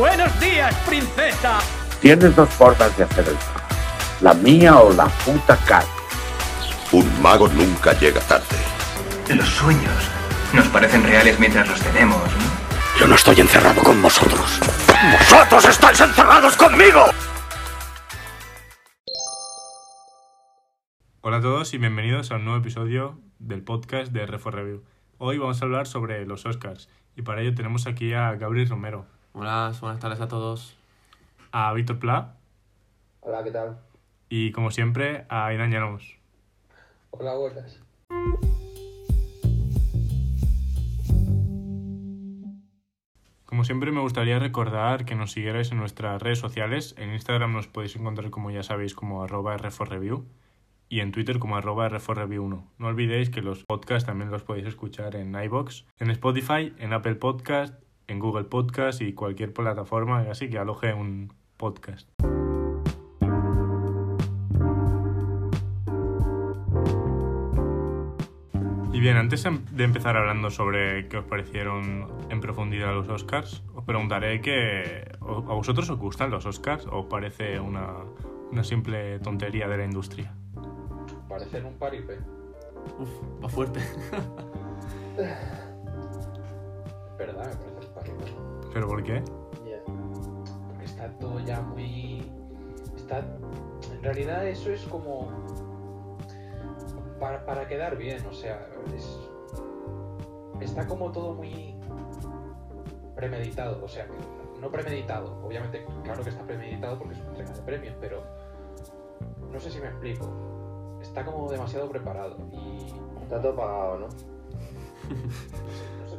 [0.00, 1.58] Buenos días, princesa.
[2.00, 3.36] Tienes dos formas de hacer el.
[4.22, 5.84] La mía o la puta cara.
[6.90, 8.56] Un mago nunca llega tarde.
[9.28, 10.10] Los sueños
[10.54, 12.98] nos parecen reales mientras los tenemos, ¿no?
[12.98, 14.58] Yo no estoy encerrado con vosotros.
[15.18, 17.04] ¡Vosotros estáis encerrados conmigo!
[21.20, 24.82] Hola a todos y bienvenidos a un nuevo episodio del podcast de Refor Review.
[25.18, 29.06] Hoy vamos a hablar sobre los Oscars y para ello tenemos aquí a Gabriel Romero,
[29.32, 30.76] Hola, buenas tardes a todos.
[31.52, 32.34] a Víctor Pla
[33.20, 33.78] Hola, ¿qué tal?
[34.28, 36.16] y como siempre a Aidan Llanos.
[37.10, 37.80] Hola, buenas.
[43.44, 46.94] Como siempre me gustaría recordar que nos siguierais en nuestras redes sociales.
[46.98, 50.24] En Instagram nos podéis encontrar como ya sabéis como arroba R4Review
[50.88, 52.64] y en Twitter como arroba R4Review1.
[52.78, 57.16] No olvidéis que los podcasts también los podéis escuchar en iBox, en Spotify, en Apple
[57.16, 57.74] Podcast,
[58.10, 62.08] en Google Podcast y cualquier plataforma así que aloje un podcast.
[68.92, 73.62] Y bien, antes em- de empezar hablando sobre qué os parecieron en profundidad los Oscars,
[73.74, 77.94] os preguntaré que ¿o- ¿a vosotros os gustan los Oscars o os parece una,
[78.50, 80.34] una simple tontería de la industria?
[81.28, 82.18] Parecen un paripé.
[82.98, 83.10] Uf,
[83.44, 83.80] va fuerte.
[87.16, 87.69] Verdad, me parece un paripé.
[88.72, 89.22] ¿Pero por qué?
[90.68, 92.30] Porque está todo ya muy.
[92.96, 93.18] Está.
[93.92, 95.28] En realidad, eso es como.
[97.18, 99.18] Para, para quedar bien, o sea, es.
[100.60, 101.74] Está como todo muy.
[103.14, 104.06] premeditado, o sea,
[104.60, 105.40] no premeditado.
[105.44, 108.22] Obviamente, claro que está premeditado porque es una entrega de premios, pero.
[109.50, 110.98] No sé si me explico.
[111.02, 112.86] Está como demasiado preparado y.
[113.22, 114.39] Está todo pagado, ¿no?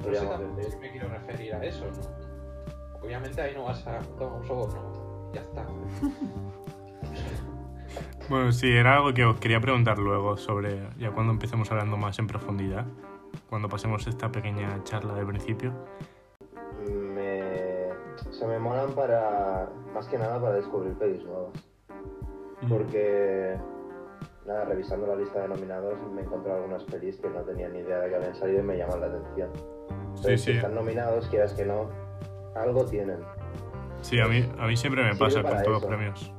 [0.02, 3.02] No sé, si me quiero referir a eso, ¿no?
[3.04, 5.66] Obviamente ahí no vas a tomar un soborno, ya está.
[8.30, 12.18] Bueno, sí, era algo que os quería preguntar luego sobre ya cuando empecemos hablando más
[12.18, 12.86] en profundidad,
[13.50, 15.74] cuando pasemos esta pequeña charla de principio.
[16.88, 17.92] Me...
[18.30, 19.70] O sea, me molan para...
[19.94, 21.52] Más que nada para descubrir pelis nuevas.
[22.70, 23.58] Porque...
[24.46, 28.00] Nada, revisando la lista de nominados me encontré algunas pelis que no tenía ni idea
[28.00, 29.50] de que habían salido y me llaman la atención.
[29.54, 30.52] Sí, Entonces, sí.
[30.52, 31.90] si están nominados, quieras que no,
[32.56, 33.20] algo tienen.
[34.02, 36.34] Sí, a mí, a mí siempre me pasa con todos los premios.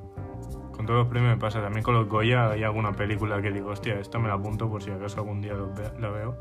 [0.73, 1.61] Con todos los premios me pasa.
[1.61, 4.83] También con los Goya hay alguna película que digo, hostia, esta me la apunto por
[4.83, 5.55] si acaso algún día
[6.01, 6.37] la veo.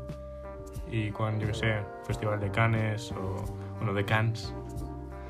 [0.90, 1.74] Y con, yo qué sé,
[2.04, 3.36] Festival de Cannes o,
[3.76, 4.52] bueno, de Cannes.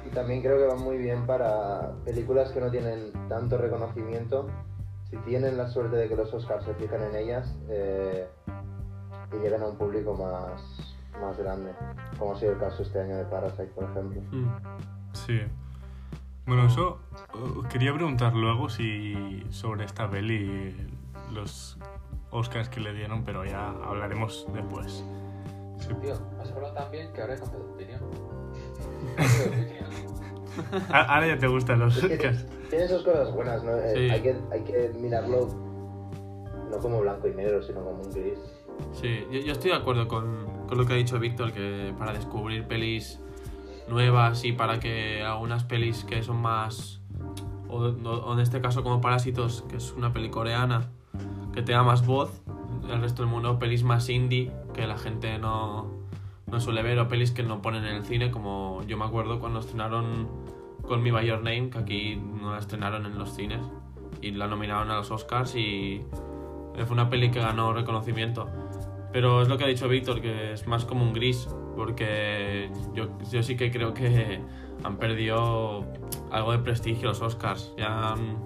[0.07, 4.49] Y también creo que van muy bien para películas que no tienen tanto reconocimiento.
[5.13, 8.27] Si tienen la suerte de que los Oscars se fijen en ellas eh,
[9.31, 11.75] y lleguen a un público más, más grande,
[12.19, 14.23] como ha sido el caso este año de Parasite, por ejemplo.
[14.31, 14.49] Mm.
[15.13, 15.43] Sí.
[16.47, 20.75] Bueno, eso eh, os quería preguntar luego si sobre esta peli
[21.31, 21.77] los
[22.31, 25.05] Oscars que le dieron, pero ya hablaremos después.
[25.79, 25.93] Sí.
[26.01, 28.01] Tío, has hablado tan bien que ahora he cambiado de opinión.
[30.93, 32.47] Ahora ya te gustan los Oscars.
[32.71, 33.77] tiene sus cosas buenas, ¿no?
[33.77, 34.11] Eh, Sí.
[34.11, 35.49] hay, que, hay que mirarlo
[36.71, 38.39] no como blanco y negro, sino como un gris.
[38.93, 42.13] Sí, yo, yo estoy de acuerdo con, con lo que ha dicho Víctor, que para
[42.13, 43.21] descubrir pelis
[43.89, 47.01] nuevas y para que algunas pelis que son más,
[47.69, 50.89] o, o en este caso como Parásitos, que es una peli coreana,
[51.53, 52.31] que tenga más voz,
[52.91, 55.91] el resto del mundo, pelis más indie, que la gente no,
[56.47, 59.39] no suele ver, o pelis que no ponen en el cine, como yo me acuerdo
[59.41, 60.29] cuando estrenaron
[60.93, 63.63] con Me By Your Name, que aquí no la estrenaron en los cines,
[64.21, 66.05] y la nominaron a los Oscars y
[66.75, 68.47] fue una peli que ganó reconocimiento.
[69.11, 73.09] Pero es lo que ha dicho Víctor, que es más como un gris, porque yo,
[73.31, 74.39] yo sí que creo que
[74.85, 75.87] han perdido
[76.31, 77.73] algo de prestigio los Oscars.
[77.79, 78.37] Ya han-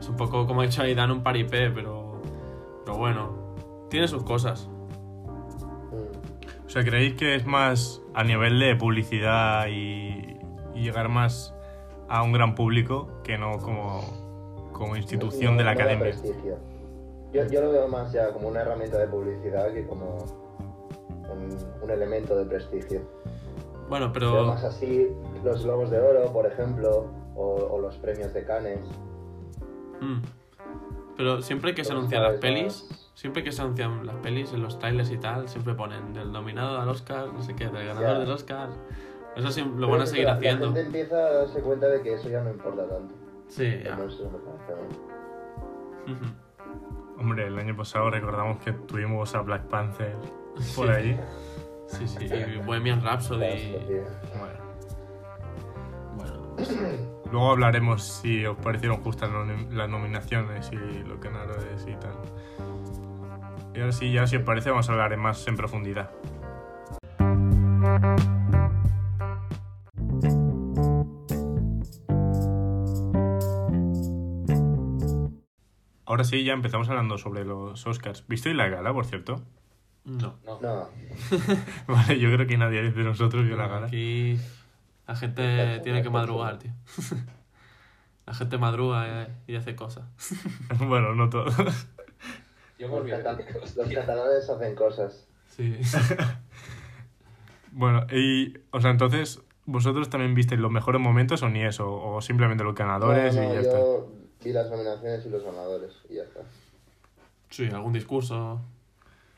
[0.00, 2.20] es un poco, como ha dicho ahí, dan un paripé, pero,
[2.84, 3.54] pero bueno,
[3.90, 4.68] tiene sus cosas.
[5.92, 6.66] Mm.
[6.66, 10.36] O sea, ¿creéis que es más a nivel de publicidad y,
[10.74, 11.54] y llegar más
[12.10, 16.12] a un gran público que no como, como institución No- de la no academia?
[17.32, 20.16] Yo, yo lo veo más ya como una herramienta de publicidad que como
[21.32, 23.00] un, un elemento de prestigio.
[23.88, 25.06] Bueno, Veo pero más así
[25.44, 28.80] los Globos de Oro, por ejemplo, o, o los premios de Cannes.
[30.00, 30.18] Mm.
[31.16, 34.62] Pero siempre que se anuncian las pelis, más- siempre que se anuncian las pelis en
[34.62, 38.14] los trailers y tal, siempre ponen del nominado al Oscar, no sé qué, del ganador
[38.14, 38.18] Ya.
[38.18, 38.70] del Oscar.
[39.40, 40.66] Eso sí, lo Pero van a es que seguir la- haciendo.
[40.66, 43.14] La gente empieza a darse cuenta de que eso ya no importa tanto.
[43.48, 43.98] Sí, ya.
[47.18, 50.14] Hombre, el año pasado recordamos que tuvimos a Black Panther
[50.76, 50.92] por Sí.
[50.92, 51.20] ahí.
[51.86, 53.76] Sí, sí, y Bohemian Rhapsody.
[54.38, 54.54] Bueno,
[56.16, 56.56] Bueno,
[57.32, 59.30] Luego hablaremos si os parecieron justas
[59.70, 62.12] las nominaciones y los ganadores y tal.
[63.74, 66.10] Y ahora sí, ya si os parece, vamos a hablar más en profundidad.
[76.10, 78.24] Ahora sí, ya empezamos hablando sobre los Oscars.
[78.26, 79.44] ¿Visteis la gala, por cierto?
[80.04, 80.34] No.
[80.44, 80.58] No.
[80.60, 80.88] No,
[81.86, 83.86] Vale, yo creo que nadie de nosotros vio la gala.
[83.86, 84.36] Aquí
[85.06, 86.72] la gente tiene que madrugar, tío.
[88.26, 90.04] La gente madruga eh, y hace cosas.
[90.80, 91.54] bueno, no todos.
[92.78, 93.22] Yo los, olvidé.
[93.22, 95.28] cata- los catalanes hacen cosas.
[95.48, 95.76] Sí.
[97.72, 101.92] bueno, y, o sea, entonces, ¿vosotros también visteis los mejores momentos o ni eso?
[101.92, 103.78] ¿O simplemente los ganadores No, no, y ya está?
[104.44, 106.40] Vi las nominaciones y los ganadores y ya está.
[107.50, 108.60] Sí, algún discurso.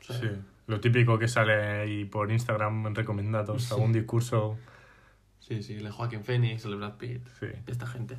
[0.00, 0.14] Sí.
[0.20, 0.28] Sí,
[0.66, 4.58] lo típico que sale ahí por Instagram en recomendados, algún discurso.
[5.40, 7.26] Sí, sí, el de Joaquín Phoenix, el de Brad Pitt.
[7.40, 7.46] Sí.
[7.66, 8.16] Esta gente.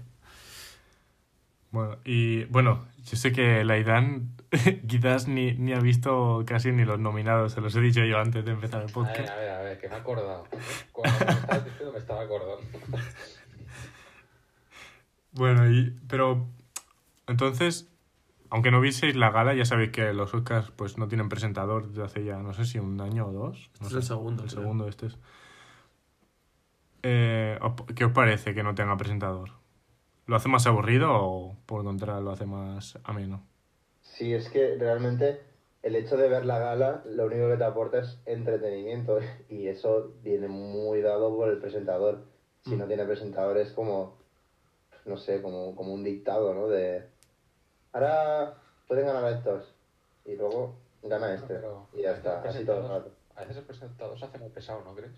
[1.71, 4.35] Bueno, y bueno, yo sé que la Aidan
[4.87, 8.45] quizás ni, ni ha visto casi ni los nominados, se los he dicho yo antes
[8.45, 9.29] de empezar el A ver, podcast.
[9.29, 10.47] a ver, a ver, que me he acordado.
[10.91, 12.63] Cuando me estabas diciendo me estaba acordando.
[15.35, 16.45] Bueno, y, pero
[17.27, 17.89] entonces,
[18.49, 22.03] aunque no vieseis la gala, ya sabéis que los Oscars pues no tienen presentador desde
[22.03, 23.71] hace ya, no sé si un año o dos.
[23.79, 24.49] No Este es sé, el segundo, El creo.
[24.51, 25.19] segundo este es.
[27.03, 29.51] Eh, ¿os- ¿Qué os parece que no tenga presentador?
[30.27, 33.47] ¿Lo hace más aburrido o por el contrario lo hace más ameno?
[34.01, 35.41] Sí, es que realmente
[35.81, 39.17] el hecho de ver la gala lo único que te aporta es entretenimiento
[39.49, 42.25] y eso viene muy dado por el presentador.
[42.61, 44.17] Si no tiene presentador es como,
[45.05, 46.67] no sé, como, como un dictado, ¿no?
[46.69, 47.09] De,
[47.93, 48.55] ahora
[48.87, 49.73] pueden ganar estos
[50.25, 53.11] y luego gana este Pero y ya está, así todo el rato.
[53.35, 55.13] A veces el presentador se hace muy pesado, ¿no crees?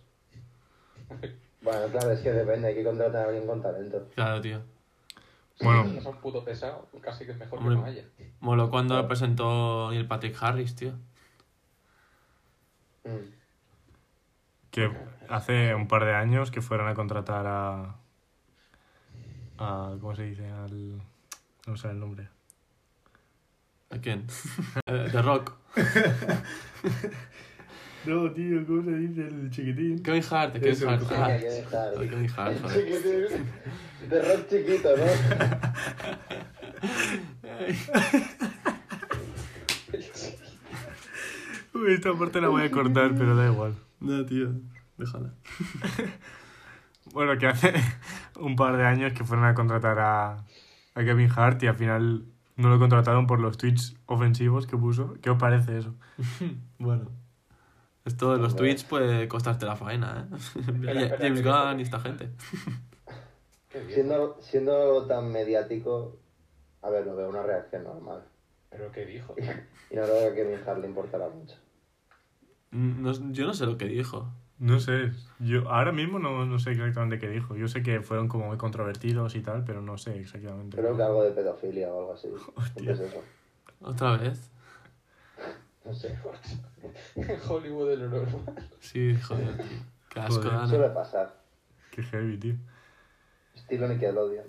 [1.62, 4.07] Bueno, claro, es que depende, hay que contratar a alguien con talento.
[4.13, 4.62] Claro, tío.
[5.62, 5.89] Bueno.
[5.89, 7.75] Si es un puto pesado, casi que es mejor Hombre.
[7.75, 8.04] que no haya.
[8.39, 10.92] Moló cuando lo presentó Neil Patrick Harris, tío.
[13.04, 13.33] Mm.
[14.69, 14.95] Que
[15.27, 17.95] hace un par de años que fueron a contratar a...
[19.57, 20.48] a ¿Cómo se dice?
[20.48, 21.01] Al...
[21.66, 22.30] No sé el nombre.
[23.91, 24.25] ¿A quién?
[24.87, 25.53] Eh, The Rock.
[28.05, 30.03] No, tío, ¿cómo se dice el chiquitín?
[30.03, 31.07] Kevin Hart, Kevin Eso, Hart.
[31.09, 31.89] Kevin Ah.
[31.97, 32.85] Ay, Hart, joder.
[32.85, 33.45] Chiquitín.
[34.09, 35.05] De rock chiquito, ¿no?
[41.79, 43.75] Uy, esta parte la voy a cortar, pero da igual.
[43.99, 44.51] No, tío.
[44.97, 45.33] Déjala.
[47.13, 47.73] Bueno, que hace
[48.39, 50.31] un par de años que fueron a contratar a,
[50.93, 55.15] a Kevin Hart y al final no lo contrataron por los tweets ofensivos que puso.
[55.21, 55.93] ¿Qué os parece eso?
[56.79, 57.09] Bueno.
[58.05, 60.35] Esto de los tweets puede costarte la faena, ¿eh?
[60.59, 62.29] espera, James que- Gunn y esta gente.
[63.89, 66.17] Siendo, siendo algo tan mediático,
[66.81, 68.23] a ver, lo veo una reacción normal.
[68.69, 69.35] Pero ¿qué dijo?
[69.37, 71.55] Y no creo que a Kevin Hart le importará mucho.
[72.71, 74.29] Mm, no- yo no sé lo que dijo.
[74.57, 77.55] No sé, yo ahora mismo no, no sé exactamente qué dijo.
[77.57, 80.77] Yo sé que fueron como muy controvertidos y tal, pero no sé exactamente.
[80.77, 82.29] Creo que algo de pedofilia o algo así.
[82.89, 83.21] Es eso.
[83.81, 84.49] ¿Otra vez?
[85.83, 86.17] No sé.
[87.50, 88.69] Hollywood lo normal.
[88.79, 89.77] Sí, joder, tío.
[90.09, 90.67] Qué asco, Joder.
[90.69, 91.35] Suele pasar.
[91.91, 92.55] Qué heavy, tío.
[93.55, 94.45] Estilo Nickelodeon.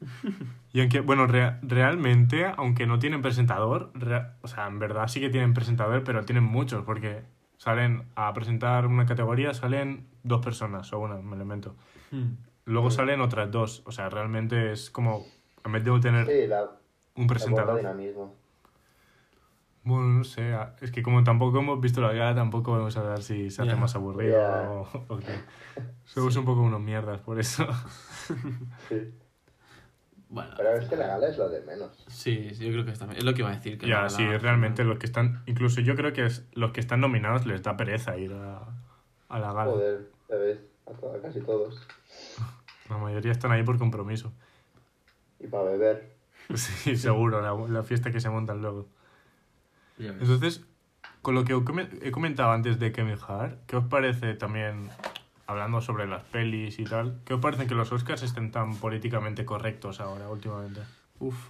[0.72, 3.90] Y aunque, bueno, rea- realmente, aunque no tienen presentador,
[4.42, 7.22] o sea, en verdad sí que tienen presentador, pero tienen muchos, porque
[7.58, 11.76] salen a presentar una categoría, salen dos personas, o una, me lo invento.
[12.10, 12.32] Mm.
[12.64, 15.26] Luego salen otras dos, o sea, realmente es como,
[15.64, 16.62] en vez de tener Sí, la,
[17.14, 17.76] un la presentador.
[17.76, 18.34] dinamismo.
[19.84, 23.22] Bueno, no sé, es que como tampoco hemos visto la gala, tampoco vamos a ver
[23.22, 23.76] si se hace Ya.
[23.76, 24.68] más aburrido Ya.
[24.70, 25.34] o, o qué.
[26.04, 27.66] Somos un poco unos mierdas por eso.
[28.88, 29.14] Sí.
[30.30, 32.04] Bueno, Pero es que la gala es lo de menos.
[32.08, 32.90] sí, sí, yo creo que.
[32.92, 33.78] Es lo que iba a decir.
[33.78, 36.72] Que ya, la- sí, la- realmente los que están, incluso yo creo que es, los
[36.72, 38.58] que están nominados les da pereza ir a,
[39.28, 39.70] a la gala.
[39.70, 41.86] Joder, ves, a, casi todos.
[42.90, 44.32] La mayoría están ahí por compromiso.
[45.40, 46.16] Y para beber.
[46.54, 48.88] Sí, seguro, la, la fiesta que se montan luego.
[49.98, 50.64] Entonces,
[51.22, 51.52] con lo que
[52.02, 54.88] he comentado antes de Kevin Hart, ¿qué os parece también,
[55.48, 59.46] hablando sobre las pelis y tal, qué os parece que los Oscars estén tan políticamente
[59.46, 60.82] correctos ahora, últimamente?
[61.18, 61.48] Uf.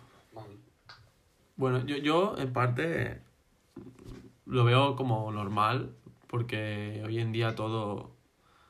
[1.57, 3.21] Bueno, yo, yo en parte
[4.47, 5.97] lo veo como normal,
[6.29, 8.13] porque hoy en día todo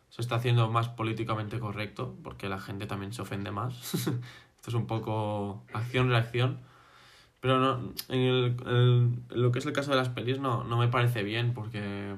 [0.09, 3.95] se está haciendo más políticamente correcto, porque la gente también se ofende más.
[4.57, 6.61] Esto es un poco acción-reacción.
[7.41, 10.89] Pero no, en, el, lo que es el caso de las pelis no, no me
[10.89, 12.17] parece bien, porque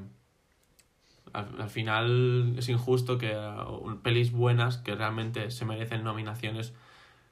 [1.32, 6.75] al, al final es injusto que uh, pelis buenas que realmente se merecen nominaciones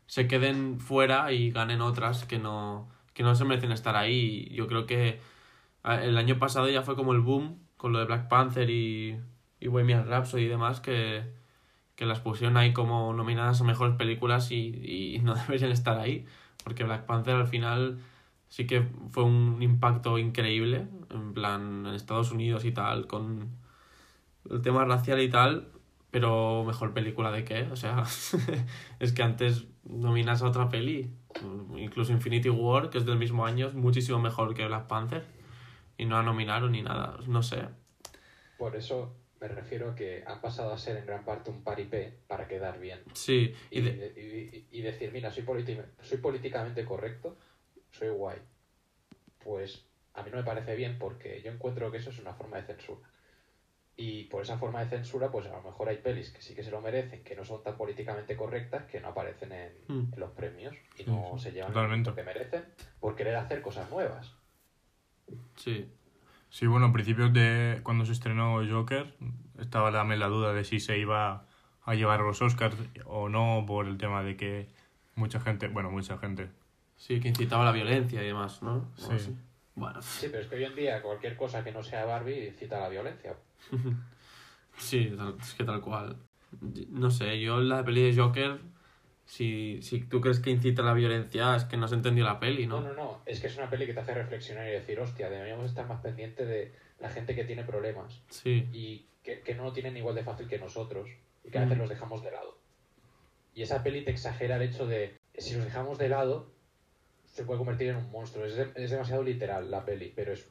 [0.09, 4.49] se queden fuera y ganen otras que no, que no se merecen estar ahí.
[4.53, 5.21] Yo creo que
[5.85, 9.21] el año pasado ya fue como el boom con lo de Black Panther y,
[9.61, 11.31] y Bohemian Rhapsody y demás que,
[11.95, 16.27] que las pusieron ahí como nominadas a mejores películas y, y no deberían estar ahí.
[16.65, 17.99] Porque Black Panther al final
[18.49, 23.58] sí que fue un impacto increíble, en plan en Estados Unidos y tal, con
[24.51, 25.73] el tema racial y tal,
[26.11, 28.05] pero mejor película de qué, o sea,
[29.01, 31.11] es que antes nominas a otra peli,
[31.77, 35.25] incluso Infinity War, que es del mismo año, es muchísimo mejor que Black Panther,
[35.97, 37.63] y no la nominaron ni nada, no sé.
[38.57, 42.19] Por eso me refiero a que han pasado a ser en gran parte un paripé
[42.27, 43.01] para quedar bien.
[43.13, 45.45] Sí, Y, y de- y- y decir, mira, soy,
[46.03, 47.37] soy políticamente correcto,
[47.91, 48.39] soy guay.
[49.45, 52.57] Pues a mí no me parece bien porque yo encuentro que eso es una forma
[52.59, 53.09] de censura.
[54.01, 56.63] Y por esa forma de censura, pues a lo mejor hay pelis que sí que
[56.63, 60.15] se lo merecen, que no son tan políticamente correctas, que no aparecen en, Mm.
[60.15, 62.11] en los premios y no Sí, se llevan totalmente.
[62.11, 62.65] lo que merecen
[63.01, 64.33] por querer hacer cosas nuevas.
[65.57, 65.91] sí,
[66.51, 69.15] Sí, bueno, a principios de cuando se estrenó Joker,
[69.59, 71.45] estaba también la duda de si se iba
[71.85, 72.75] a llevar los Oscars
[73.05, 74.69] o no, por el tema de que
[75.15, 76.49] mucha gente, bueno, mucha gente,
[76.97, 78.89] sí, que incitaba a la violencia y demás, ¿no?
[78.97, 79.37] Sí.
[79.75, 82.81] Bueno, Sí, pero es que hoy en día cualquier cosa que no sea Barbie cita
[82.81, 83.37] la violencia.
[84.79, 86.17] Sí, es que tal cual.
[86.91, 88.61] No sé, yo la peli de Joker,
[89.25, 92.39] si, si tú crees que incita a la violencia, es que no has entendido la
[92.39, 92.89] peli, No, ¿no?
[92.91, 93.23] no, no.
[93.27, 96.01] Es que es una peli que te hace reflexionar y decir, hostia, deberíamos estar más
[96.01, 100.15] pendientes de la gente que tiene problemas Sí, y que, que no lo tienen igual
[100.15, 101.09] de fácil que nosotros
[101.45, 101.81] y que a veces Mm.
[101.81, 102.57] los dejamos de lado.
[103.55, 106.53] Y esa peli te exagera el hecho de, si los dejamos de lado,
[107.27, 108.45] se puede convertir en un monstruo.
[108.45, 110.49] Es, de- es demasiado literal la peli, pero es,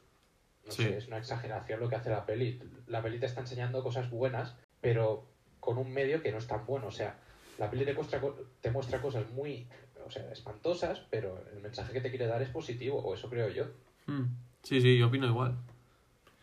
[0.68, 0.84] no Sí.
[0.84, 2.60] sé, es una exageración lo que hace la peli.
[2.86, 5.26] La peli te está enseñando cosas buenas, pero
[5.60, 6.86] con un medio que no es tan bueno.
[6.86, 7.18] O sea,
[7.58, 8.20] la peli te muestra,
[8.60, 9.66] te muestra cosas muy
[10.06, 13.48] o sea, espantosas, pero el mensaje que te quiere dar es positivo, o eso creo
[13.50, 13.64] yo.
[14.06, 14.24] Mm.
[14.62, 15.56] sí, sí, yo opino igual.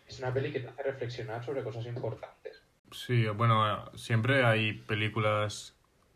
[0.08, 2.62] Es una peli que te hace reflexionar sobre cosas importantes.
[2.91, 5.75] Sí, bueno, siempre hay películas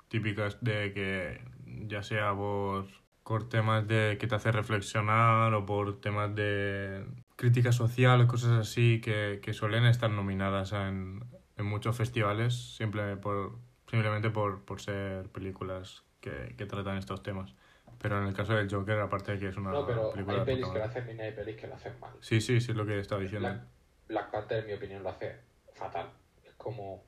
[0.10, 1.42] típicas de que
[1.88, 2.88] ya sea por,
[3.24, 7.04] por temas de que te hace reflexionar o por temas de
[7.40, 11.24] crítica social o cosas así que, que suelen estar nominadas en,
[11.56, 13.58] en muchos festivales siempre por,
[13.90, 17.56] simplemente por, por ser películas que, que tratan estos temas.
[17.98, 20.46] Pero en el caso del Joker, aparte de que es una No, pero película hay
[20.46, 22.12] pelis que lo hacen bien y hay pelis que lo hacen mal.
[22.20, 23.48] Sí, sí, sí es lo que estaba diciendo.
[23.48, 23.64] Black,
[24.10, 25.38] Black Panther, en mi opinión, lo hace
[25.76, 26.10] fatal.
[26.46, 27.02] Es como,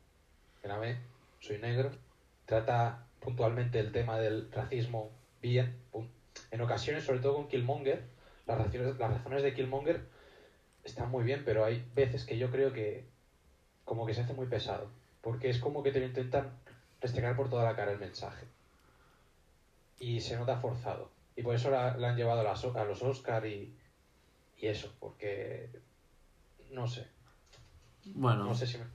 [0.63, 0.97] mírame,
[1.41, 1.91] soy negro,
[2.45, 5.11] trata puntualmente el tema del racismo
[5.41, 5.75] bien.
[6.51, 8.01] En ocasiones, sobre todo con Killmonger,
[8.47, 10.10] las razones, las razones de Killmonger
[10.83, 13.05] están muy bien, pero hay veces que yo creo que
[13.85, 14.89] como que se hace muy pesado.
[15.21, 16.49] Porque es como que te lo intentan
[16.99, 18.45] restregar por toda la cara el mensaje.
[19.99, 21.09] Y se nota forzado.
[21.35, 23.73] Y por eso la, la han llevado a, los Oscar y,
[24.57, 25.69] y eso, porque
[26.71, 27.07] no sé,
[28.05, 28.85] Bueno, no sé si me...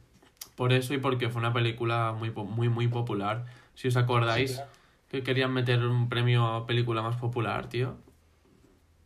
[0.55, 3.47] por eso y porque fue una película muy, muy, muy popular.
[3.75, 4.71] Si os acordáis Sí, claro.
[5.11, 7.97] que querían meter un premio a película más popular, tío.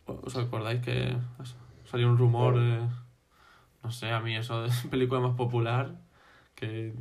[0.07, 1.17] ¿Os acordáis que
[1.91, 2.87] salió un rumor de...
[3.83, 5.97] No sé, a mí eso de película más popular,
[6.55, 6.95] que,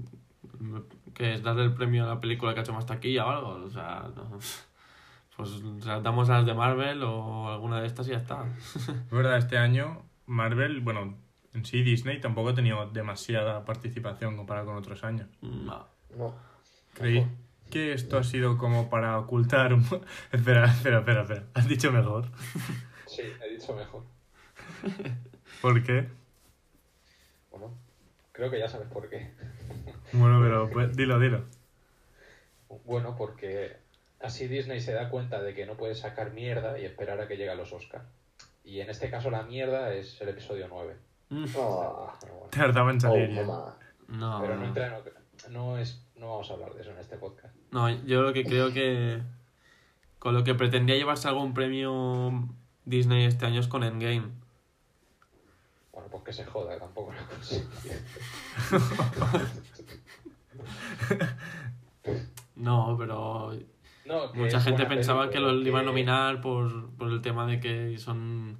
[1.13, 3.65] que es darle el premio a la película que ha hecho más taquilla o algo.
[3.65, 4.29] O sea, no.
[5.37, 8.45] pues o sea, damos a las de Marvel o alguna de estas y ya está.
[8.75, 11.17] Es verdad, este año Marvel, bueno,
[11.53, 15.27] en sí Disney tampoco ha tenido demasiada participación comparado con otros años.
[15.41, 15.85] No.
[16.17, 16.33] No.
[16.93, 17.25] Creí
[17.69, 19.83] que esto ha sido como para ocultar un...
[20.31, 21.43] espera, espera, espera, espera.
[21.53, 22.25] Has dicho mejor.
[23.05, 24.03] Sí, he dicho mejor.
[25.61, 26.07] ¿Por qué?
[27.51, 27.73] Bueno,
[28.31, 29.31] creo que ya sabes por qué.
[30.13, 31.43] Bueno, pero pues, dilo, dilo.
[32.85, 33.77] Bueno, porque
[34.21, 37.37] así Disney se da cuenta de que no puede sacar mierda y esperar a que
[37.37, 38.03] llegue a los Oscar.
[38.63, 40.95] Y en este caso la mierda es el episodio 9.
[41.29, 43.29] Mm, Oh, Pero, bueno, Tardaba en oh, salir.
[44.07, 44.67] No, pero no no.
[44.67, 45.53] entra en...
[45.53, 47.55] No, es, no vamos a hablar de eso en este podcast.
[47.71, 49.21] No, yo lo que creo que
[50.19, 52.47] con lo que pretendía llevarse algún premio
[52.85, 54.27] Disney este año es con Endgame.
[56.11, 57.69] Pues que se joda, tampoco lo consigo.
[62.55, 63.53] No, pero
[64.05, 67.97] No, mucha gente pensaba que lo iban a nominar por, por el tema de que
[67.97, 68.57] son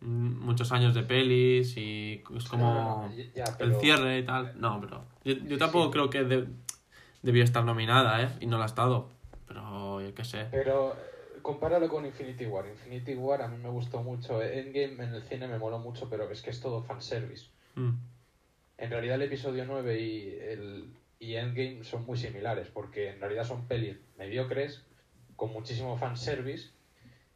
[0.00, 3.12] muchos años de pelis y es como No,
[3.58, 4.52] el cierre y tal.
[4.60, 6.46] No, pero yo, yo tampoco creo que de-
[7.22, 8.28] debió estar nominada, ¿eh?
[8.40, 9.08] Y no la ha estado.
[9.46, 10.46] Pero yo qué sé.
[10.50, 10.94] Pero
[11.44, 12.66] compáralo con Infinity War.
[12.66, 14.42] Infinity War a mí me gustó mucho.
[14.42, 17.46] Endgame en el cine me moló mucho, pero es que es todo fanservice.
[17.76, 17.90] Mm.
[18.78, 23.44] en realidad el episodio 9 y, el, y Endgame son muy similares, porque en realidad
[23.44, 24.84] son pelis mediocres,
[25.36, 26.70] con muchísimo fanservice,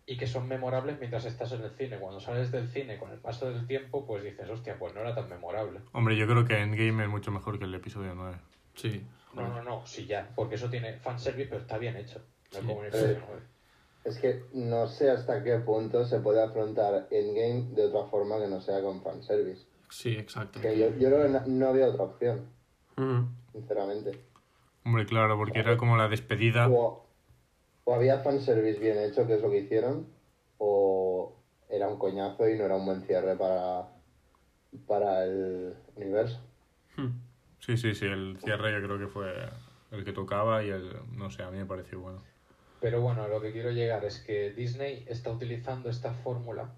[0.06, 1.98] y que son memorables mientras estás en el cine.
[1.98, 5.14] Cuando sales del cine con el paso del tiempo, pues dices, hostia, pues no era
[5.14, 5.80] tan memorable.
[5.92, 8.36] Hombre, yo creo que Endgame es mucho mejor que el episodio 9.
[8.74, 9.04] Sí.
[9.34, 12.24] No, no, no, sí ya, porque eso tiene fanservice, pero está bien hecho.
[12.52, 12.66] No Sí.
[12.66, 13.42] como en el episodio 9.
[14.04, 18.46] Es que no sé hasta qué punto se puede afrontar Endgame de otra forma que
[18.46, 19.66] no sea con fanservice.
[19.90, 20.60] Sí, exacto.
[20.60, 22.46] Que yo, yo creo que no, no había otra opción,
[22.96, 23.26] Ujú.
[23.52, 24.24] sinceramente.
[24.84, 26.68] Hombre, claro, porque era como la despedida.
[26.68, 27.06] O,
[27.84, 30.06] o había fanservice bien hecho, que es lo que hicieron,
[30.58, 31.34] o
[31.68, 33.88] era un coñazo y no era un buen cierre para,
[34.86, 36.40] para el universo.
[36.96, 37.20] Hmm.
[37.60, 39.32] Sí, sí, sí, el cierre yo creo que fue
[39.90, 42.22] el que tocaba y el, no sé, a mí me pareció bueno.
[42.80, 46.70] Pero bueno, a lo que quiero llegar es que Disney está utilizando esta fórmula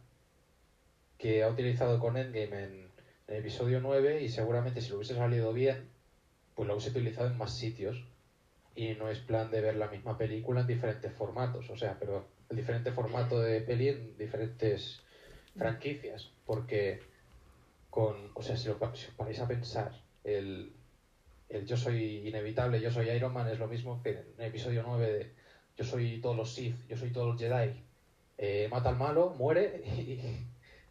[1.18, 2.90] que ha utilizado con Endgame en,
[3.28, 5.88] el episodio 9 y seguramente si lo hubiese salido bien,
[6.56, 8.04] pues lo hubiese utilizado en más sitios.
[8.74, 12.26] Y no es plan de ver la misma película en diferentes formatos, o sea, pero
[12.48, 15.02] el diferente formato de peli en diferentes
[15.56, 16.30] franquicias.
[16.46, 17.00] Porque
[17.90, 19.92] con, o sea, si, lo, si os paráis a pensar,
[20.24, 20.72] el,
[21.48, 24.82] el yo soy inevitable, yo soy Iron Man es lo mismo que en el episodio
[24.84, 25.39] 9 de
[25.80, 27.72] yo soy todos los Sith, yo soy todos los Jedi.
[28.36, 30.20] Eh, mata al malo, muere y,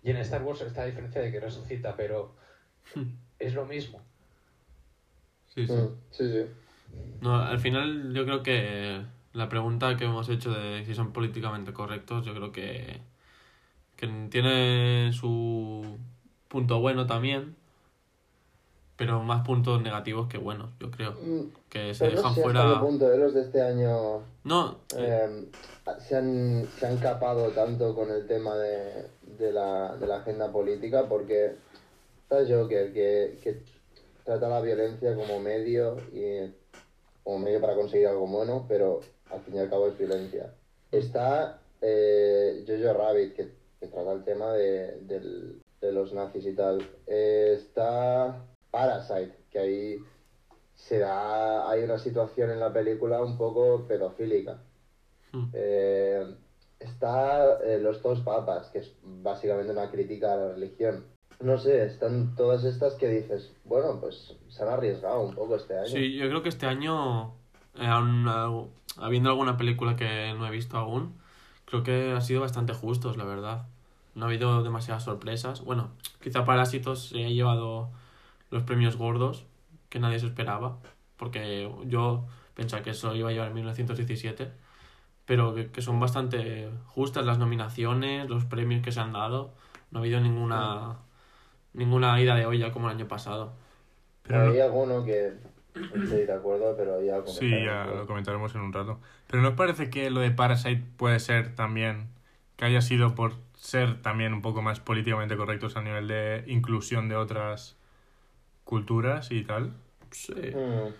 [0.02, 2.34] y en Star Wars está la diferencia de que resucita, pero
[3.40, 4.02] es lo mismo.
[5.54, 5.74] Sí, sí.
[5.74, 6.46] Mm, sí, sí.
[7.22, 9.04] No, al final yo creo que
[9.34, 13.00] la pregunta que hemos hecho de si son políticamente correctos, yo creo que,
[13.96, 16.00] que tiene su
[16.48, 17.56] punto bueno también,
[19.00, 21.14] pero más puntos negativos que buenos, yo creo.
[21.14, 22.74] Mm, Que se Pero no dejan sé hasta fuera...
[22.80, 25.46] qué punto de los de este año No, eh,
[26.08, 29.06] se, han, se han capado tanto con el tema de,
[29.40, 31.56] de, la, de la agenda política porque
[32.28, 32.92] ¿sabes Joker?
[32.94, 33.64] Que, que
[34.26, 36.52] trata la violencia como medio y
[37.24, 39.00] como medio para conseguir algo bueno, pero
[39.32, 40.54] al fin y al cabo es violencia.
[40.92, 46.54] Está eh, Jojo Rabbit, que, que trata el tema de, del- de los nazis y
[46.54, 46.82] tal.
[47.08, 49.98] Eh, está Parasite, que ahí
[50.76, 54.62] se da, hay una situación en la película un poco pedofílica.
[55.32, 55.46] Hmm.
[55.54, 56.36] Eh,
[56.80, 61.06] está eh, Los dos papas, que es básicamente una crítica a la religión.
[61.42, 65.78] No sé, están todas estas que dices, bueno, pues se han arriesgado un poco este
[65.78, 65.88] año.
[65.88, 67.34] Sí, yo creo que este año,
[67.76, 71.18] eh, aún, algo- habiendo alguna película que no he visto aún,
[71.66, 73.68] creo que ha sido bastante justos, la verdad.
[74.16, 75.62] No ha habido demasiadas sorpresas.
[75.64, 77.90] Bueno, quizá Parásitos se ha llevado
[78.52, 79.46] los premios gordos
[79.90, 80.80] que nadie se esperaba,
[81.18, 84.52] porque yo pensaba que eso iba a llevar en 1917,
[85.26, 89.54] pero que, que son bastante justas las nominaciones, los premios que se han dado.
[89.92, 90.98] No ha habido ninguna,
[91.74, 93.54] ninguna ida de olla como el año pasado.
[94.24, 95.34] Pero Hay no- alguno que
[95.96, 99.00] estoy de acuerdo, pero Sí, ya lo comentaremos en un rato.
[99.28, 102.10] Pero ¿no os parece que lo de Parasite puede ser también
[102.58, 107.08] que haya sido por ser también un poco más políticamente correctos a nivel de inclusión
[107.10, 107.78] de otras
[108.70, 109.74] culturas y tal?
[110.12, 110.32] Sí.
[110.34, 110.94] Mm.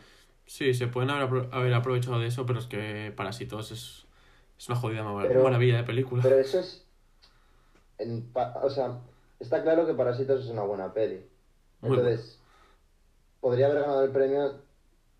[0.48, 4.08] Sí, se pueden haber, haber aprovechado de eso, pero es que Parásitos es,
[4.58, 6.24] es una jodida Pero- maravilla de película.
[6.24, 6.84] Pero eso es.
[8.00, 8.98] en o sea,
[9.40, 11.24] está claro que Parásitos es una buena peli.
[11.82, 12.40] Muy Entonces,
[13.40, 14.62] podría haber ganado el premio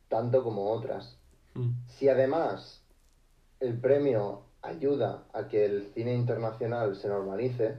[0.08, 1.20] tanto como otras.
[1.54, 1.70] Mm.
[1.88, 2.84] Si además
[3.60, 7.78] el premio ayuda a que el cine internacional se normalice,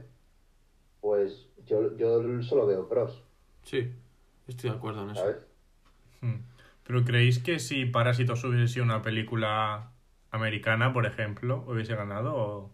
[1.01, 3.21] pues yo, yo solo veo pros,
[3.63, 3.91] Sí,
[4.51, 5.21] estoy de acuerdo en eso.
[5.21, 5.37] ¿sabes?
[6.21, 6.41] Hmm.
[6.83, 9.91] ¿Pero creéis que si Parásitos hubiese sido una película
[10.31, 12.35] americana, por ejemplo, hubiese ganado?
[12.35, 12.71] ¿O,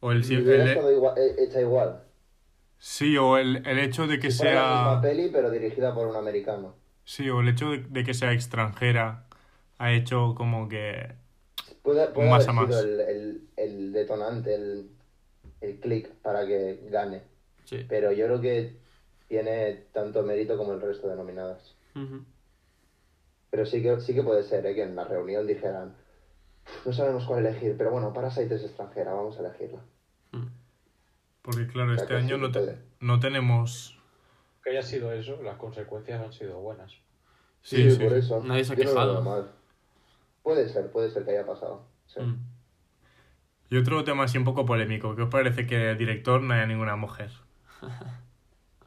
[0.00, 2.02] o el, Si el- hubiera el- estado igual- he- hecha igual.
[2.78, 5.00] sí, o el, el hecho de que Si fuera la misma sea...
[5.00, 6.74] peli, pero dirigida por un americano.
[7.04, 9.26] Sí, o el hecho de, de que sea extranjera
[9.78, 11.12] ha hecho como que...
[11.82, 12.68] Puede, puede Más haber a más.
[12.68, 14.90] sido el, el, el detonante, el,
[15.60, 17.22] el click para que gane.
[17.64, 17.84] Sí.
[17.88, 18.76] Pero yo creo que
[19.32, 21.74] tiene tanto mérito como el resto de nominadas.
[23.50, 24.74] Pero sí que, sí que puede ser ¿eh?
[24.74, 25.94] que en la reunión dijeran,
[26.84, 29.80] no sabemos cuál elegir, pero bueno, Parasite es extranjera, vamos a elegirla.
[31.40, 33.98] Porque claro, O sea, este sí año no, te- no tenemos...
[34.62, 36.92] Que haya sido eso, las consecuencias han sido buenas.
[37.62, 38.18] Sí, sí, por sí.
[38.18, 38.44] eso.
[38.44, 39.22] Nadie se ha no quejado.
[39.22, 39.50] mal.
[40.42, 41.86] Puede ser, puede ser que haya pasado.
[42.06, 42.20] sí.
[42.20, 42.38] Mm.
[43.70, 45.16] Y otro tema así un poco polémico.
[45.16, 47.30] ¿Qué os parece que el director no haya ninguna mujer?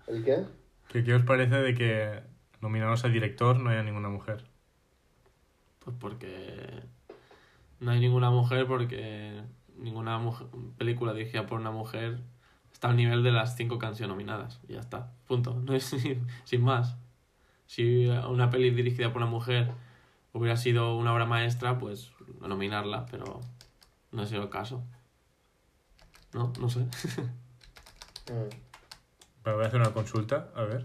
[0.08, 0.46] ¿El qué?
[0.90, 2.24] ¿Qué, qué os parece de que
[2.62, 4.44] nominados a director no haya ninguna mujer?
[5.80, 6.84] Pues porque
[7.80, 9.42] no hay ninguna mujer, porque
[9.78, 12.20] ninguna mujer, película dirigida por una mujer
[12.72, 14.60] está al nivel de las cinco sido nominadas.
[14.68, 15.54] Y ya está, punto.
[15.64, 15.96] No es
[16.44, 16.98] sin más.
[17.68, 19.72] Si una peli dirigida por una mujer
[20.34, 23.42] hubiera sido una obra maestra, pues nominarla, pero
[24.12, 24.84] no ha sido el caso.
[26.34, 26.86] No, no sé.
[29.46, 30.82] Bueno, voy a hacer una consulta, a ver.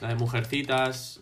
[0.00, 1.20] La de Mujercitas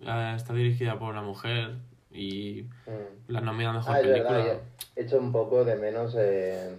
[0.00, 1.74] eh, está dirigida por una mujer
[2.10, 3.30] y Mm.
[3.32, 4.30] la nomina a mejor Ah, película.
[4.30, 4.60] verdad,
[4.96, 6.14] he hecho un poco de menos.
[6.18, 6.78] eh,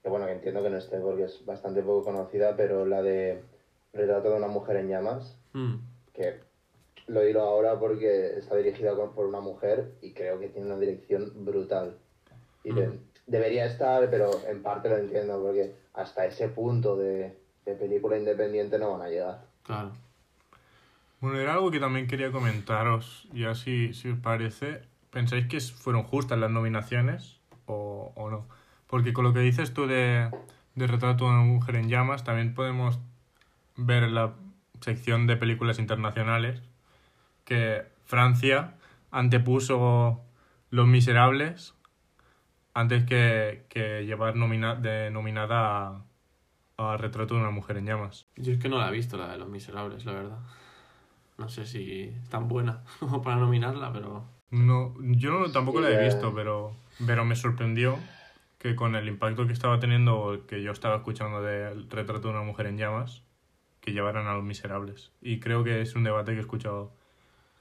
[0.00, 3.42] que bueno, que entiendo que no esté porque es bastante poco conocida, pero la de
[3.92, 5.76] Retrato de una mujer en llamas, Mm,
[6.12, 6.38] que
[7.08, 11.32] lo hilo ahora porque está dirigida por una mujer y creo que tiene una dirección
[11.44, 11.96] brutal.
[12.62, 12.76] Y Mm.
[13.26, 18.78] Debería estar, pero en parte lo entiendo porque hasta ese punto de, de película independiente
[18.78, 19.44] no van a llegar.
[19.62, 19.92] claro.
[21.18, 26.02] Bueno, era algo que también quería comentaros, ya si, si os parece, ¿pensáis que fueron
[26.02, 28.46] justas las nominaciones o, o no?
[28.86, 30.30] Porque con lo que dices tú de,
[30.74, 32.98] de Retrato de una mujer en llamas, también podemos
[33.76, 34.34] ver en la
[34.82, 36.60] sección de películas internacionales
[37.46, 38.74] que Francia
[39.10, 40.20] antepuso
[40.70, 41.74] Los Miserables
[42.80, 45.88] antes que, que llevar nomina, de nominada
[46.78, 48.28] a, a Retrato de una mujer en llamas.
[48.36, 50.38] Yo es que no la he visto, la de Los Miserables, la verdad.
[51.38, 54.24] No sé si es tan buena como para nominarla, pero...
[54.50, 55.98] No, yo no- tampoco la Sí, he eh.
[55.98, 58.08] visto, pero, pero me sorprendió
[58.58, 62.42] que con el impacto que estaba teniendo, que yo estaba escuchando del retrato de una
[62.42, 63.22] mujer en llamas,
[63.80, 65.12] que llevaran a los miserables.
[65.22, 66.94] Y creo que es un debate que he escuchado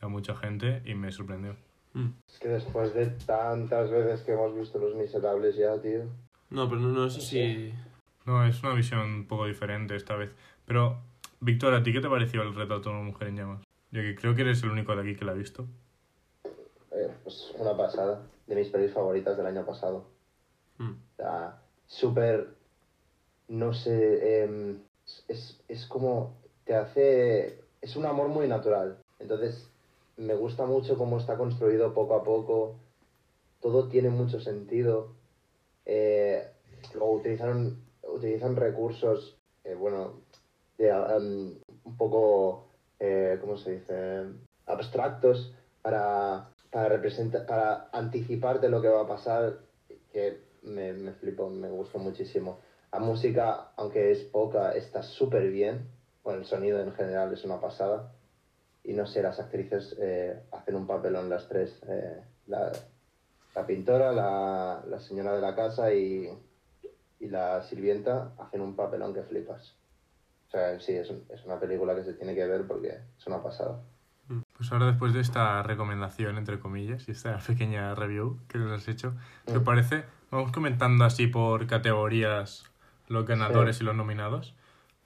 [0.01, 1.57] a mucha gente y me sorprendió.
[1.95, 2.09] Mm.
[2.27, 6.03] Es que después de tantas veces que hemos visto Los Miserables ya, tío.
[6.49, 7.73] No, pero no, no sé si...
[8.25, 10.31] No, es una visión un poco diferente esta vez.
[10.65, 10.97] Pero,
[11.39, 13.63] Víctor, ¿a ti qué te pareció el retrato de una mujer en llamas?
[13.91, 15.65] Yo que creo que eres el único de aquí que la ha visto.
[16.91, 18.23] Eh, pues una pasada.
[18.45, 20.09] De mis pelis favoritas del año pasado.
[20.77, 20.91] Mm.
[20.91, 22.55] O sea, súper.
[23.47, 24.43] No sé.
[24.43, 24.79] em,
[25.27, 26.35] es, es como.
[26.65, 27.61] Te hace.
[27.81, 28.97] Es un amor muy natural.
[29.19, 29.69] Entonces,
[30.17, 32.75] me gusta mucho cómo está construido poco a poco.
[33.61, 35.13] Todo tiene mucho sentido.
[35.85, 36.47] Eh,
[36.93, 40.21] luego utilizan, utilizan recursos, eh, bueno,
[40.77, 42.67] de, em, un poco.
[42.99, 44.23] eh, ¿Cómo se dice?
[44.65, 49.59] Abstractos para, para, representar, para anticiparte lo que va a pasar.
[50.11, 52.59] Que me, me flipo, me gustó muchísimo.
[52.91, 55.89] La música, aunque es poca, está súper bien.
[56.23, 58.14] Bueno, el sonido en general es una pasada.
[58.85, 61.81] Y no sé, las actrices eh, hacen un papelón las tres.
[61.87, 62.71] eh, la,
[63.55, 66.29] la pintora, la, la señora de la casa y,
[67.19, 69.75] y la sirvienta hacen un papelón que flipas.
[70.47, 73.41] O sea, sí, es, es una película que se tiene que ver porque es una
[73.41, 73.81] pasada.
[74.57, 78.87] Pues ahora después de esta recomendación, entre comillas, y esta pequeña review que nos has
[78.87, 79.13] hecho,
[79.45, 79.63] ¿te Mm.
[79.63, 80.03] parece?
[80.31, 82.65] Vamos comentando así por categorías
[83.07, 83.83] los ganadores Sí.
[83.83, 84.55] y los nominados.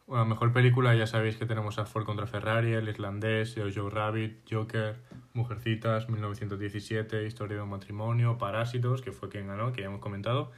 [0.10, 4.40] Bueno, mejor película ya sabéis que tenemos a Ford contra Ferrari, El Islandés, Jojo Rabbit,
[4.50, 4.96] Joker,
[5.34, 10.52] Mujercitas, 1917, Historia de un matrimonio, Parásitos, que fue quien ganó, que ya hemos comentado,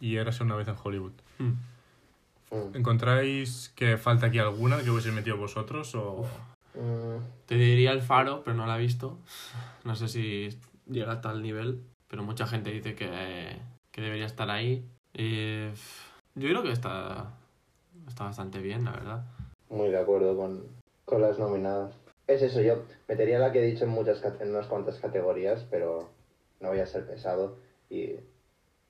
[0.00, 1.12] y Érase una vez en Hollywood.
[1.38, 1.44] Mm.
[1.44, 2.74] Mm.
[2.76, 6.26] ¿Encontráis que falta aquí alguna que hubieseis metido vosotros o...?
[6.72, 9.18] Mm, Te diría El Faro, pero no la he visto.
[9.84, 13.58] No sé si llega a tal nivel, pero mucha gente dice que,
[13.90, 14.88] que debería estar ahí.
[15.12, 15.66] Y,
[16.34, 17.34] yo creo que está,
[18.06, 19.24] está bastante bien, la verdad.
[19.68, 20.64] Muy de acuerdo con,
[21.04, 21.94] con las nominadas.
[22.26, 26.10] Es eso, yo metería la que he dicho en, muchas, en unas cuantas categorías, pero
[26.60, 28.16] no voy a ser pesado y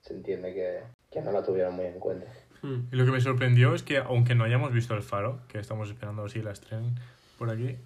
[0.01, 2.27] se entiende que, que no la tuvieron muy en cuenta.
[2.63, 2.87] Mm.
[2.91, 5.89] Y lo que me sorprendió es que, aunque no hayamos visto el faro, que estamos
[5.89, 6.95] esperando a ver si la estrenen
[7.37, 7.77] por aquí,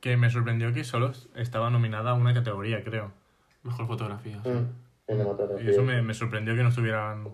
[0.00, 3.12] que me sorprendió que solo estaba nominada a una categoría, creo.
[3.62, 4.40] Mejor fotografía.
[4.42, 4.50] sí.
[4.50, 4.82] Mm.
[5.60, 7.28] Y eso me, me sorprendió que no estuvieran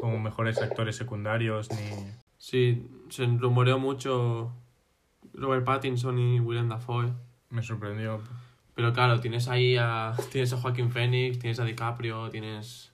[0.00, 2.10] como mejores actores secundarios ni...
[2.46, 4.52] Sí, se rumoreó mucho
[5.32, 7.10] Robert Pattinson y William Dafoe.
[7.48, 8.20] Me sorprendió.
[8.74, 12.92] Pero claro, tienes ahí a, tienes a Joaquín Phoenix, tienes a DiCaprio, tienes...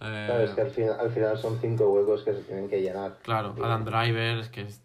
[0.00, 2.80] eh, Claro, es que al final, al final son cinco huecos que se tienen que
[2.80, 3.18] llenar.
[3.22, 4.80] Claro, Adam Driver, es que es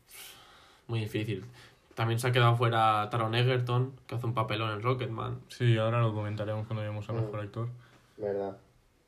[0.88, 1.46] muy difícil.
[1.96, 5.40] También se ha quedado fuera Taron Egerton, que hace un papelón en Rocketman.
[5.48, 7.16] Sí, ahora lo comentaremos cuando lleguemos a Mm.
[7.22, 7.70] mejor actor.
[8.18, 8.58] ¿Verdad?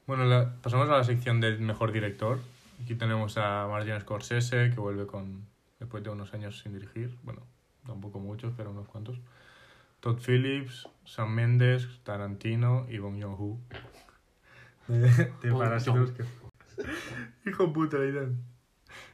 [0.07, 2.39] Bueno, la- pasamos a la sección del mejor director.
[2.81, 5.45] Aquí tenemos a Martin Scorsese, que vuelve con
[5.79, 7.15] después de unos años sin dirigir.
[7.23, 7.41] Bueno,
[7.85, 9.19] tampoco muchos, pero unos cuantos.
[9.99, 13.59] Todd Phillips, Sam Mendes, Tarantino y Bong Joon-ho.
[14.87, 16.11] De, de Parásitos.
[16.11, 16.23] que-
[17.49, 18.43] Hijo puta, Aidan.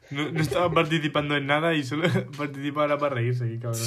[0.10, 3.82] No, no estaba participando en nada y solo participaba para reírse, qué cabrón.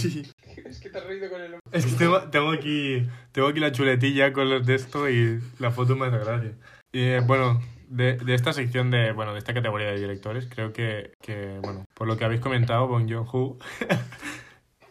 [0.66, 3.72] Es que te has reído con el Es que tengo, tengo, aquí, tengo aquí la
[3.72, 6.52] chuletilla con los de esto y la foto me hace gracia.
[6.92, 7.60] Y eh, bueno,
[7.90, 11.85] de, de esta sección de, bueno, de esta categoría de directores, creo que, que bueno,
[11.94, 13.59] por lo que habéis comentado, Bong Joon-ho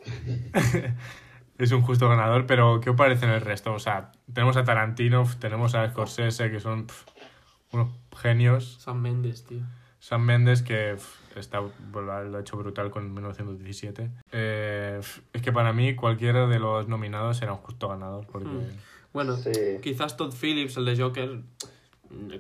[1.58, 3.74] es un justo ganador, pero ¿qué os parece en el resto?
[3.74, 6.88] O sea, tenemos a Tarantino, tenemos a Scorsese, que son
[7.72, 8.78] unos genios.
[8.82, 9.62] Sam Mendes, tío.
[10.00, 10.96] Sam Mendes, que
[11.36, 11.60] está,
[11.94, 14.10] lo ha hecho brutal con 1917.
[14.32, 15.02] Eh,
[15.34, 18.48] es que para mí cualquiera de los nominados era un justo ganador, porque...
[18.48, 18.68] Mm.
[19.12, 19.52] Bueno, Sí.
[19.82, 21.42] quizás Todd Phillips, el de Joker,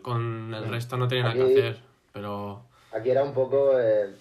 [0.01, 1.82] con el resto no tiene nada Aquí- que hacer,
[2.13, 4.15] pero Aquí era un poco eh,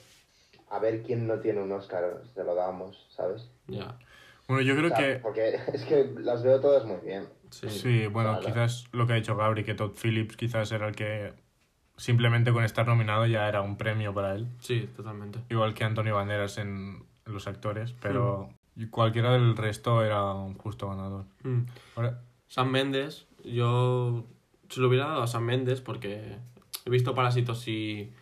[0.71, 3.49] a ver quién no tiene un Oscar, se lo damos, ¿sabes?
[3.67, 3.97] ya.
[4.47, 5.17] Bueno, yo O creo sea, que...
[5.21, 7.27] Porque es que las veo todas muy bien.
[7.51, 7.69] Sí.
[7.71, 8.47] Sí, bueno, Claro.
[8.47, 11.33] quizás lo que ha dicho Gabri, que Todd Phillips quizás era el que
[11.97, 14.47] simplemente con estar nominado ya era un premio para él.
[14.61, 15.41] Sí, totalmente.
[15.51, 18.87] Igual que Antonio Banderas en, los actores, pero Mm.
[18.89, 21.25] cualquiera del resto era un justo ganador.
[21.43, 21.63] Mm.
[21.97, 24.25] Ahora, Sam Mendes, yo
[24.69, 26.37] se lo hubiera dado a Sam Mendes porque
[26.85, 28.13] he visto Parásitos y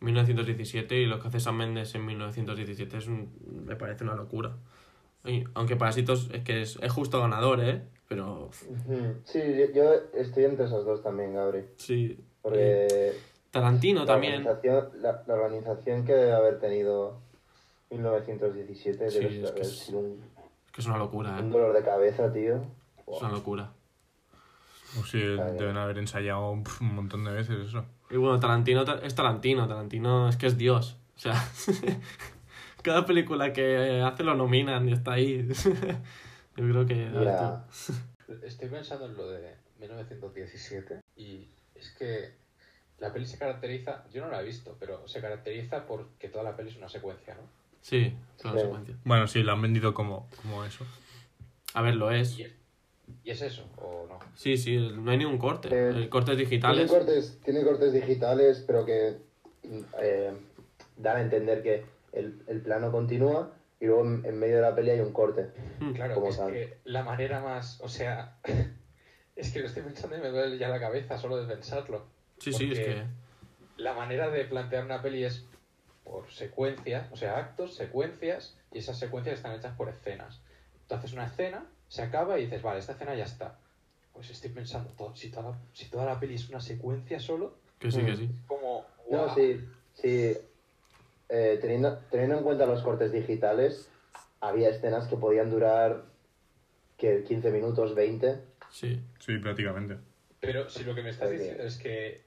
[0.00, 3.30] 1917 y lo que hace Sam Mendes en 1917 es un,
[3.66, 4.56] me parece una locura.
[5.24, 7.82] Y aunque Parásitos es que es, es justo ganador, ¿eh?
[8.08, 8.50] Pero.
[9.24, 11.64] Sí, yo, yo estoy entre esos dos también, Gabri.
[11.76, 12.18] sí.
[12.40, 13.12] Porque
[13.50, 14.34] Tarantino la también.
[14.46, 17.18] organización, la, la organización que debe haber tenido
[17.90, 20.22] 1917 Sí, debe es que haber es- sido un,
[20.66, 21.50] Es que es una locura, un ¿eh?
[21.50, 22.56] dolor de cabeza, tío.
[23.06, 23.72] Es una locura.
[24.94, 27.84] Pues sí, deben haber ensayado un montón de veces eso.
[28.10, 29.68] Y bueno, Tarantino ta- es Tarantino.
[29.68, 30.96] Tarantino es que es Dios.
[31.16, 31.34] O sea,
[32.82, 35.46] cada película que hace lo nominan y está ahí.
[36.56, 37.08] Yo creo que...
[38.44, 42.34] Estoy pensando en lo de 1917 y es que
[42.98, 46.56] la peli se caracteriza, yo no la he visto, pero se caracteriza porque toda la
[46.56, 47.42] peli es una secuencia, ¿no?
[47.80, 48.66] Sí, toda la Sí.
[48.66, 48.96] secuencia.
[49.04, 50.84] Bueno, sí, la han vendido como, como eso.
[51.74, 52.38] A ver, lo es.
[52.38, 52.52] Y es,
[53.24, 54.18] y es eso, ¿o no?
[54.34, 55.68] Sí, sí, no hay ningún corte.
[55.70, 56.90] Eh, Hay cortes Tiene digitales.
[56.90, 59.16] cortes, tiene cortes digitales, pero que
[60.00, 60.32] eh,
[60.96, 64.74] dan a entender que el, el plano continúa y luego en, en medio de la
[64.74, 65.50] peli hay un corte.
[65.80, 66.52] Mm, Claro, Como es tal.
[66.52, 68.38] que la manera más, o sea,
[69.36, 72.06] es que lo estoy pensando y me duele ya la cabeza solo de pensarlo.
[72.38, 73.02] Sí, sí, es que...
[73.76, 75.44] La manera de plantear una peli es
[76.02, 80.40] por secuencias, o sea, actos, secuencias, y esas secuencias están hechas por escenas.
[80.88, 83.58] Tú haces una escena, se acaba y dices, vale, esta escena ya está.
[84.12, 87.54] Pues estoy pensando, todo, si, toda la, si toda la peli es una secuencia solo,
[87.78, 88.16] Que sí, que Mm.
[88.16, 88.30] sí.
[88.46, 88.84] como...
[89.10, 89.60] No, sí,
[89.94, 90.36] sí.
[91.30, 93.88] Eh, teniendo, teniendo en cuenta los cortes digitales,
[94.40, 96.04] había escenas que podían durar
[96.96, 98.40] que 15 minutos, 20.
[98.70, 99.00] Sí.
[99.20, 99.98] Sí, prácticamente.
[100.40, 102.22] Pero si lo que me estás diciendo es que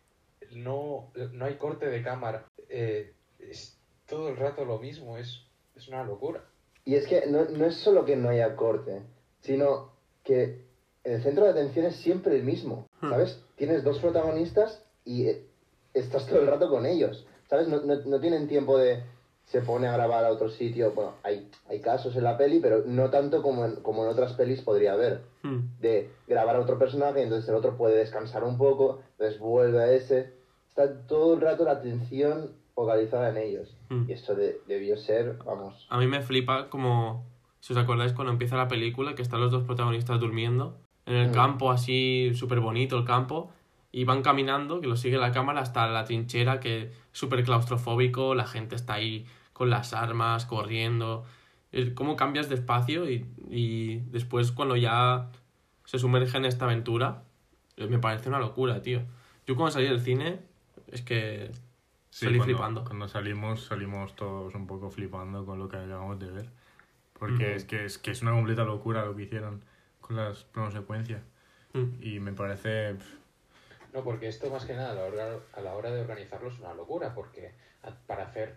[0.52, 5.44] no, no hay corte de cámara, eh, es todo el rato lo mismo, es,
[5.76, 6.44] es una locura.
[6.86, 9.02] Y es que no, no es solo que no haya corte,
[9.42, 9.92] sino
[10.24, 10.66] que
[11.04, 13.10] el centro de atención es siempre el mismo, Hmm.
[13.10, 13.44] ¿sabes?
[13.56, 15.46] Tienes dos protagonistas y eh,
[15.94, 17.68] estás todo el rato con ellos, ¿sabes?
[17.68, 19.04] No, no, no tienen tiempo de
[19.46, 20.92] se pone a grabar a otro sitio.
[20.92, 24.34] Bueno, hay, hay casos en la peli, pero no tanto como en, como en otras
[24.34, 25.22] pelis podría haber.
[25.44, 25.80] Mm.
[25.82, 29.92] De grabar a otro personaje, entonces el otro puede descansar un poco, entonces vuelve a
[29.92, 30.34] ese.
[30.70, 33.76] Está todo el rato la atención focalizada en ellos.
[33.90, 34.10] Mm.
[34.10, 37.26] Y esto de- debió ser, vamos, A mí me flipa como,
[37.62, 41.30] si os acordáis, cuando empieza la película, que están los dos protagonistas durmiendo en el
[41.30, 41.34] Mm.
[41.34, 43.52] campo, así súper bonito el campo,
[43.94, 48.36] y van caminando, que lo sigue la cámara hasta la trinchera, que es súper claustrofóbico,
[48.36, 51.24] la gente está ahí con las armas, corriendo.
[51.96, 55.30] Cómo cambias de espacio y, y después cuando ya
[55.86, 57.24] se sumerge en esta aventura,
[57.78, 59.02] eh, me parece una locura, tío.
[59.48, 60.40] Yo cuando salí del cine,
[60.88, 61.52] es que
[62.10, 62.84] Sí, salí cuando, flipando.
[62.84, 66.50] Cuando salimos, salimos todos un poco flipando con lo que acabamos de ver.
[67.22, 69.64] Porque es, que, es que es una completa locura lo que hicieron
[70.02, 71.22] con las secuencias
[71.74, 72.04] Mm.
[72.04, 72.96] Y me parece...
[73.94, 76.60] No, porque esto más que nada a la hora, a la hora de organizarlo es
[76.60, 77.54] una locura, porque
[78.08, 78.56] para hacer,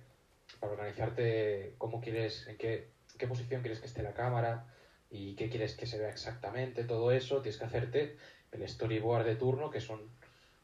[0.61, 4.67] para organizarte cómo quieres, en qué, en qué posición quieres que esté la cámara
[5.11, 8.17] y qué quieres que se vea exactamente, todo eso, tienes que hacerte
[8.53, 10.01] el storyboard de turno, que son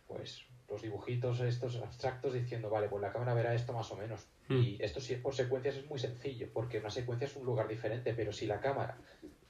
[0.07, 4.27] pues los dibujitos estos abstractos diciendo, vale, pues la cámara verá esto más o menos.
[4.51, 4.57] Mm.
[4.57, 7.69] Y esto si es por secuencias es muy sencillo, porque una secuencia es un lugar
[7.69, 8.99] diferente, pero si la cámara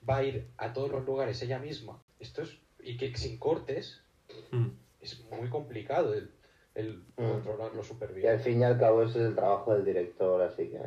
[0.08, 4.02] va a ir a todos los lugares ella misma, esto es, y que sin cortes,
[4.52, 4.68] Mm.
[5.00, 6.30] es muy complicado el,
[6.74, 7.30] el Mm.
[7.32, 8.40] controlarlo súper Y al bien.
[8.40, 10.78] fin y al cabo ese es el trabajo del director, así que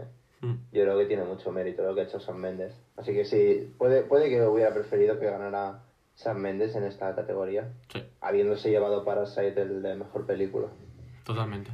[0.45, 0.54] Mm.
[0.71, 2.73] yo creo que tiene mucho mérito lo que ha hecho Sam Mendes.
[2.95, 5.82] Así que sí, puede, puede que hubiera preferido que ganara
[6.15, 10.67] Sam Mendes en esta categoría, Sí, habiéndose llevado Parasite el de mejor película.
[11.26, 11.71] totalmente.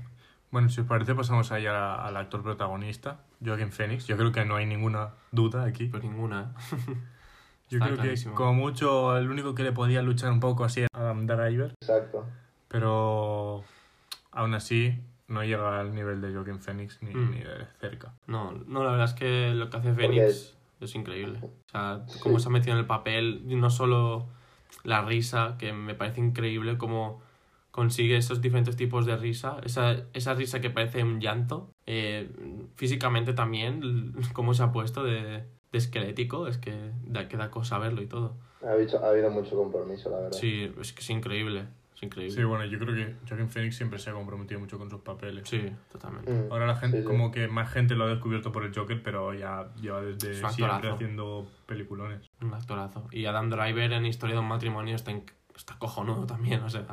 [0.52, 4.08] Bueno, si os parece, pasamos ahí a- al actor protagonista, Joaquin Phoenix.
[4.08, 5.86] Yo creo que no hay ninguna duda aquí.
[5.88, 6.54] Pues ninguna.
[7.70, 8.34] Yo está creo clarísimo.
[8.34, 11.74] que como mucho el único que le podía luchar un poco así era Adam Driver.
[11.82, 12.26] Exacto.
[12.68, 13.64] Pero
[14.32, 14.96] Aún así,
[15.28, 17.32] no llega al nivel de Joaquin Phoenix ni, Mm.
[17.32, 18.14] ni de cerca.
[18.28, 21.40] No, no, la verdad es que lo que hace Phoenix es increíble.
[21.44, 24.28] O sea, cómo se ha metido en el papel, y no solo
[24.84, 27.22] la risa, que me parece increíble cómo
[27.72, 32.30] consigue esos diferentes tipos de risa, esa, esa risa que parece un llanto, eh,
[32.76, 37.78] físicamente también, cómo se ha puesto de, de esquelético, es que da, que da cosa
[37.80, 38.38] verlo y todo.
[38.66, 40.32] Ha habido, ha habido mucho compromiso, la verdad.
[40.38, 42.36] Sí, es que es increíble, es increíble.
[42.36, 45.48] Sí, bueno, yo creo que Joaquin Phoenix siempre se ha comprometido mucho con sus papeles.
[45.48, 46.30] Sí, totalmente.
[46.32, 46.52] Mm.
[46.52, 47.08] Ahora la gente, Sí, sí.
[47.08, 50.66] como que más gente lo ha descubierto por el Joker, pero ya lleva desde siempre
[50.66, 50.96] actorazo.
[50.96, 52.28] haciendo peliculones.
[52.42, 53.08] Un actorazo.
[53.12, 55.24] Y Adam Driver en Historia de un matrimonio está, en-
[55.56, 56.86] está cojonudo también, o sea,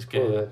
[0.00, 0.50] es que Joder.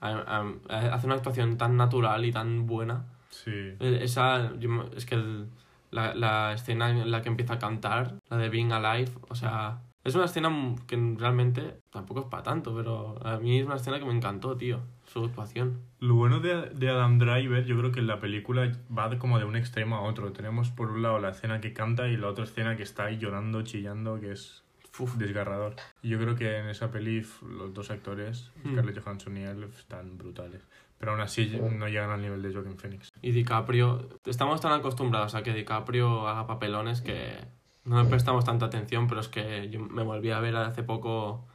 [0.00, 3.06] a- a- hace una actuación tan natural y tan buena.
[3.30, 3.50] Sí.
[3.52, 4.52] Eh, Esa,
[4.96, 5.48] es que el-
[5.90, 9.80] la, la escena en la que empieza a cantar, la de Being Alive, o sea,
[10.04, 10.50] es una escena
[10.86, 14.56] que realmente tampoco es para tanto, pero a mí es una escena que me encantó,
[14.56, 15.80] tío, su actuación.
[15.98, 19.38] Lo bueno de, de Adam Driver, yo creo que en la película va de- como
[19.38, 20.32] de un extremo a otro.
[20.32, 23.18] Tenemos por un lado la escena que canta y la otra escena que está ahí
[23.18, 24.64] llorando, chillando, que es
[24.98, 25.74] Uf, desgarrador.
[26.02, 28.72] Y yo creo que en esa peli los dos actores, Mm.
[28.72, 30.62] Scarlett Johansson y él, están brutales.
[30.98, 33.12] Pero aún así no llegan al nivel de Joaquin Phoenix.
[33.22, 37.36] Y DiCaprio, estamos tan acostumbrados a que DiCaprio haga papelones que
[37.84, 41.46] no le prestamos tanta atención, pero es que yo me volví a ver hace poco,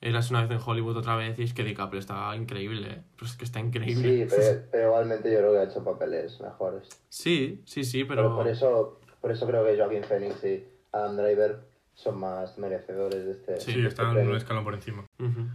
[0.00, 3.02] eras una vez en Hollywood otra vez y es que DiCaprio está increíble, ¿eh?
[3.18, 4.26] pues es que está increíble.
[4.26, 6.88] Sí, pero, pero igualmente yo creo que ha hecho papeles mejores.
[7.10, 8.36] Sí, sí, sí, Pero pero...
[8.36, 11.60] por eso, por eso creo que Joaquin Phoenix y Adam Driver
[11.96, 14.30] son más merecedores de este, Sí, de este están premio.
[14.30, 15.04] un escalón por encima.
[15.18, 15.46] Ujú.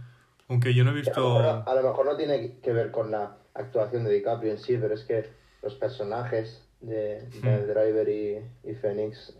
[0.48, 1.38] Aunque yo no he Que A lo, visto...
[1.38, 4.76] mejor, a lo mejor no tiene que ver con la actuación de DiCaprio en sí,
[4.78, 5.30] pero es que
[5.62, 7.66] los personajes de, de Hmm.
[7.68, 9.38] Driver y, y Phoenix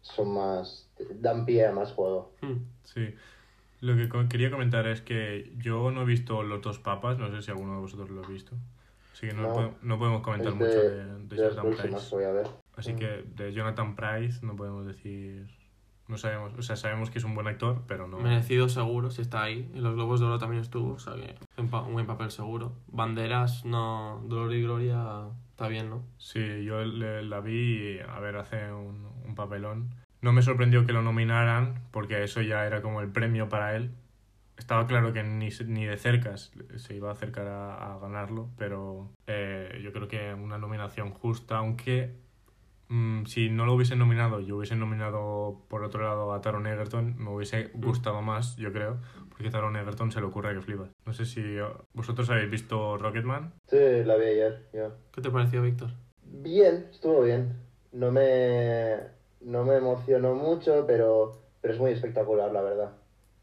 [0.00, 0.88] son más.
[1.16, 2.32] dan pie a más juego.
[2.40, 2.58] Mm.
[2.84, 3.12] Sí.
[3.80, 7.42] Lo que quería comentar es que yo no he visto Los dos papas, no sé
[7.42, 8.54] si alguno de vosotros lo ha visto.
[9.12, 9.74] Así que no, No.
[9.82, 12.08] no podemos comentar Es mucho de, de, de de Jonathan Price.
[12.08, 12.46] que voy a ver.
[12.76, 12.96] Así Mm.
[12.98, 15.48] que de Jonathan Price no podemos decir...
[16.08, 18.18] No sabemos, o sea, sabemos que es un buen actor, pero no...
[18.18, 19.68] Merecido seguro, si está ahí.
[19.74, 22.74] En los Globos de Oro también estuvo, o sea que un, un buen papel seguro.
[22.86, 24.22] Banderas, no...
[24.26, 26.04] Dolor y Gloria, está bien, ¿no?
[26.18, 29.90] Sí, yo le- la vi a ver, hace un, un papelón.
[30.22, 33.90] No me sorprendió que lo nominaran, porque eso ya era como el premio para él.
[34.56, 38.48] Estaba claro que ni, ni de cerca se se iba a acercar a, a ganarlo,
[38.56, 42.14] pero eh, yo creo que una nominación justa, aunque
[42.88, 47.16] mm, si no lo hubiesen nominado, yo hubiese nominado por otro lado a Taron Egerton,
[47.18, 48.98] me hubiese gustado más, yo creo,
[49.30, 50.90] porque Taron Egerton se le ocurre que flipas.
[51.04, 53.52] No sé si eh, vosotros habéis visto Rocketman.
[53.68, 54.92] Sí, la vi ayer, yo.
[55.12, 55.90] ¿Qué te pareció, Víctor?
[56.22, 57.56] Bien, estuvo bien.
[57.92, 58.96] No me,
[59.40, 62.92] no me emocionó mucho, pero, pero es muy espectacular, la verdad.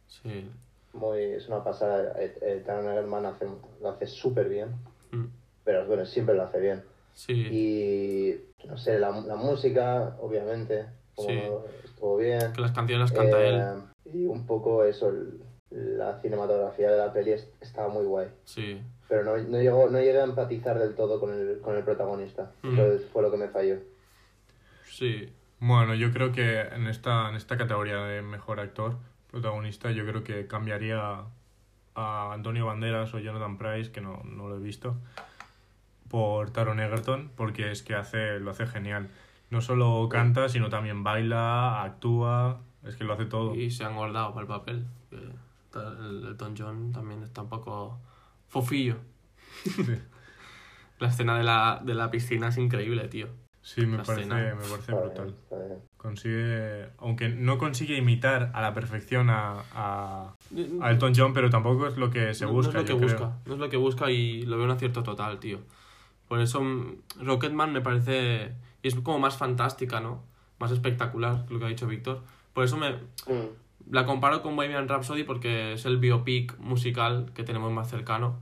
[0.07, 0.49] Sí.
[0.93, 2.13] Muy, es una pasada.
[2.21, 3.47] Eh, eh, Taron Egerman hace,
[3.81, 4.69] lo hace súper bien,
[5.11, 5.25] Mm.
[5.63, 6.83] pero bueno, siempre lo hace bien.
[7.13, 7.33] Sí.
[7.51, 10.85] Y no sé, la, la música, obviamente,
[11.17, 11.41] Sí.
[11.83, 12.53] estuvo bien.
[12.53, 13.55] Que las canciones las canta él.
[13.61, 18.27] Eh, Y un poco eso, el- la cinematografía de la peli es- estaba muy guay.
[18.43, 18.81] Sí.
[19.07, 22.51] Pero no, no, llegó, no llegué a empatizar del todo con el, con el protagonista.
[22.63, 22.79] Mm.
[22.79, 23.77] Eso fue lo que me falló.
[24.89, 25.31] Sí.
[25.59, 28.97] Bueno, yo creo que en esta, en esta categoría de mejor actor
[29.31, 31.23] protagonista, yo creo que cambiaría
[31.95, 34.95] a Antonio Banderas o Jonathan Price, que no, no lo he visto,
[36.13, 39.09] por Taron Egerton, porque es que hace, lo hace genial.
[39.49, 43.55] No solo canta, sino también baila, actúa, es que lo hace todo.
[43.55, 44.85] Y se ha engordado para el papel.
[45.73, 47.97] El Elton John también está un poco
[48.47, 48.97] fofillo.
[49.63, 49.83] Sí,
[50.99, 53.29] La escena de la, de la piscina es increíble, tío.
[53.63, 54.53] Sí, me La parece, escena.
[54.55, 55.33] me parece brutal.
[55.97, 60.35] Consigue, aunque no consigue imitar a la perfección a, a,
[60.81, 62.73] a Elton John, pero tampoco es lo que se No- busca.
[62.73, 63.17] No es lo yo que creo.
[63.19, 65.57] busca, no es lo que busca y lo veo un acierto total, tío.
[66.27, 68.53] Por eso mm, Rocketman me parece...
[68.81, 70.23] Y es como más fantástica, ¿no?
[70.59, 72.21] Más espectacular, lo que ha dicho Víctor.
[72.53, 72.91] Por eso me
[73.27, 73.91] Mm.
[73.91, 78.39] la comparo con Bohemian Rhapsody porque es el biopic musical que tenemos más cercano.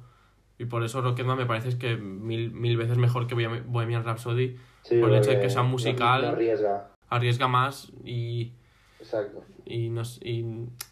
[0.57, 4.57] Y por eso Rocketman me parece que mil, mil veces mejor que Bohemian Rhapsody.
[4.83, 6.25] Sí, Por el hecho de que sea musical.
[6.25, 8.51] Arriesga, Arriesga más y,
[8.99, 9.43] exacto.
[9.65, 10.45] y, no, y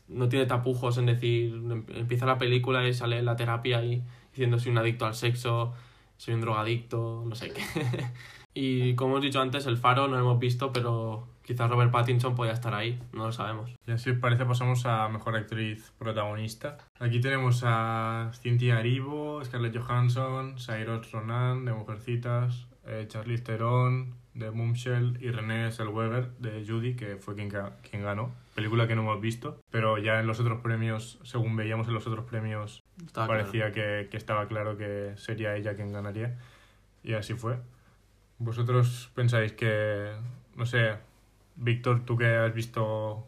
[0.08, 4.58] no tiene tapujos en decir, em- empieza la película y sale la terapia y diciendo
[4.60, 5.74] soy un adicto al sexo,
[6.20, 7.64] soy un drogadicto, no sé qué.
[8.54, 12.36] y como hemos dicho antes, el faro no lo hemos visto, pero quizás Robert Pattinson
[12.36, 13.72] podía estar ahí, no lo sabemos.
[13.88, 16.78] Y así parece pasamos a Mejor Actriz Protagonista.
[17.00, 24.50] Aquí tenemos a Cynthia Erivo, Scarlett Johansson, Saoirse Ronan de Mujercitas, eh, Charlize Theron de
[24.50, 28.32] Bombshell y René Zellweger de Judy, que fue quien, quien ganó.
[28.60, 32.06] Película que no hemos visto, pero ya en los otros premios, según veíamos en los
[32.08, 33.44] otros premios, Estaba claro.
[33.44, 36.38] parecía que, que estaba claro que sería ella quien ganaría.
[37.02, 37.56] Y así fue.
[38.38, 40.12] ¿Vosotros pensáis que,
[40.58, 40.96] no sé,
[41.56, 43.26] Víctor, tú que has visto,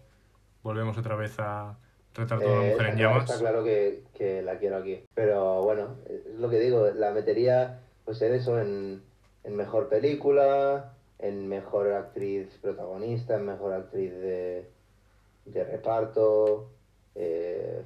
[0.63, 1.77] volvemos otra vez a
[2.13, 3.29] retratar a una Eh, mujer en está claro- llamas?
[3.29, 5.01] Está claro que, que la quiero aquí.
[5.15, 9.01] Pero bueno, es lo que digo, la metería pues en eso, en,
[9.45, 14.69] en mejor película, en mejor actriz protagonista, en mejor actriz de,
[15.45, 16.71] de reparto,
[17.15, 17.83] eh,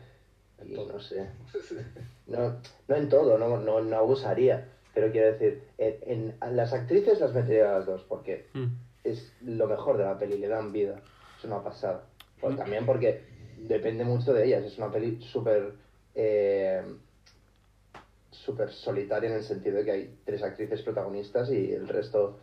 [0.65, 1.29] y no sé.
[2.27, 2.55] No,
[2.87, 4.69] no en todo, no, no, no abusaría.
[4.93, 8.65] Pero quiero decir, en, en- las actrices las metería a las dos, porque Mm.
[9.03, 11.01] es lo mejor de la peli, le dan vida.
[11.37, 12.05] Es una pasada.
[12.41, 13.25] Pues también porque
[13.57, 14.63] depende mucho de ellas.
[14.63, 15.73] Es una peli súper.
[16.15, 16.81] eh,
[18.31, 22.39] súper solitaria en el sentido de que hay tres actrices protagonistas y el resto,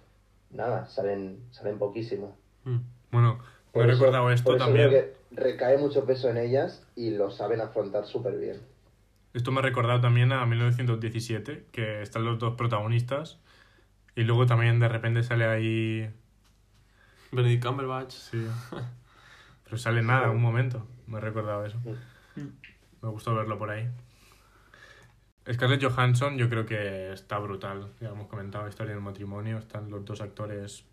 [0.51, 2.37] nada, salen, salen poquísimo.
[2.65, 2.79] Mm.
[3.11, 3.39] Bueno,
[3.73, 4.89] Por he eso- recordado esto por eso también.
[4.89, 8.61] creo que recae mucho peso en ellas y lo saben afrontar súper bien.
[9.35, 13.39] Esto me ha recordado también a 1917, que están los dos protagonistas.
[14.15, 16.11] Y luego también de repente sale ahí.
[17.31, 18.13] Benedict Cumberbatch.
[18.13, 18.47] Sí.
[19.65, 20.87] Pero sale nada, un momento.
[21.07, 21.79] Me ha recordado eso.
[22.37, 22.43] Mm.
[23.01, 23.89] Me gustó verlo por ahí.
[25.51, 27.91] Scarlett Johansson, yo creo que está brutal.
[28.01, 29.57] Ya hemos comentado historia del matrimonio.
[29.59, 30.85] Están los dos actores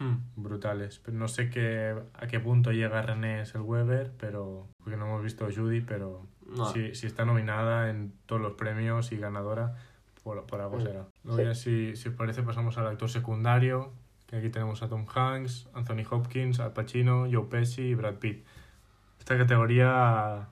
[0.00, 0.16] Mm.
[0.42, 0.98] brutales.
[1.04, 5.46] Pero no sé qué, a qué punto llega René Zellweger, pero porque no hemos visto
[5.54, 6.66] Judy, pero No.
[6.72, 9.76] si, si está nominada en todos los premios y ganadora,
[10.24, 11.06] por, por algo Mm, será.
[11.24, 11.44] Luego sí.
[11.44, 13.92] ya si, si os parece pasamos al actor secundario,
[14.26, 18.44] que aquí tenemos a Tom Hanks, Anthony Hopkins, Al Pacino, Joe Pesci y Brad Pitt.
[19.18, 20.48] Esta categoría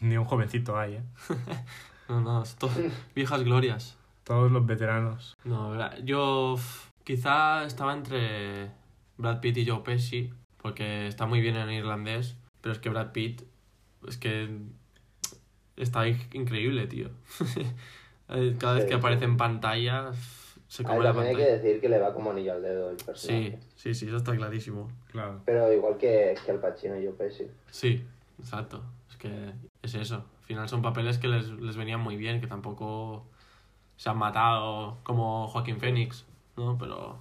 [0.00, 1.02] ni un jovencito hay, ¿eh?
[2.08, 2.70] No, no, es todo
[3.16, 3.96] viejas glorias.
[4.22, 5.36] Todos los veteranos.
[5.44, 5.74] No,
[6.04, 6.56] yo
[7.06, 8.70] quizá estaba entre
[9.16, 13.12] Brad Pitt y Joe Pesci, porque está muy bien en irlandés, pero es que Brad
[13.12, 13.42] Pitt
[14.08, 14.50] es que
[15.76, 17.08] está in- increíble, tío.
[18.28, 18.98] Eh, Cada vez Sí, que sí.
[18.98, 20.10] aparece en pantalla
[20.66, 21.62] se come ver, la también hay que pantalla.
[21.62, 23.60] decir que le va como anillo al dedo el Sí, personaje.
[23.76, 24.90] sí, sí, eso está clarísimo.
[25.12, 25.42] Claro.
[25.44, 27.46] Pero igual que, que Al Pacino y yo, Pesci.
[27.70, 28.04] Sí,
[28.40, 28.82] exacto.
[29.08, 30.16] Es que es eso.
[30.40, 33.28] Al final son papeles que les, les venían muy bien, que tampoco
[33.96, 36.25] se han matado como Joaquín Phoenix,
[36.56, 36.76] ¿no?
[36.78, 37.18] Pero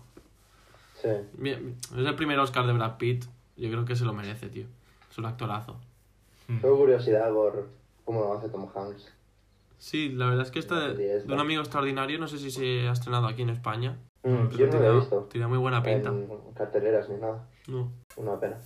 [1.01, 1.09] Sí.
[1.33, 3.25] Bien, es el primer Oscar de Brad Pitt.
[3.57, 4.65] Yo creo que se lo merece, tío.
[5.11, 5.75] Es un actorazo.
[6.47, 6.59] Mm.
[6.59, 7.67] Tengo curiosidad por
[8.05, 9.13] cómo lo hace Tom Hanks.
[9.77, 11.27] Sí, la verdad es que de, esta.
[11.27, 13.97] de un amigo extraordinario, no sé si se ha estrenado aquí en España.
[14.23, 16.09] Mm, yo no lo he Tiene- visto Tiene muy buena pinta.
[16.09, 17.45] en carteleras ni nada.
[17.67, 17.91] No.
[18.15, 18.57] Una pena.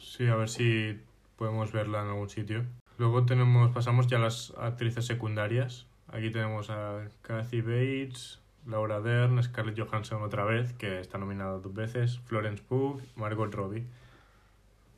[0.00, 1.00] Sí, a ver si
[1.36, 2.64] podemos verla en algún sitio.
[2.98, 5.86] Luego tenemos, pasamos ya a las actrices secundarias.
[6.08, 11.72] Aquí tenemos a Kathy Bates, Laura Dern, Scarlett Johansson otra vez, que está nominada dos
[11.72, 13.86] veces, Florence Pugh, Margot Robbie.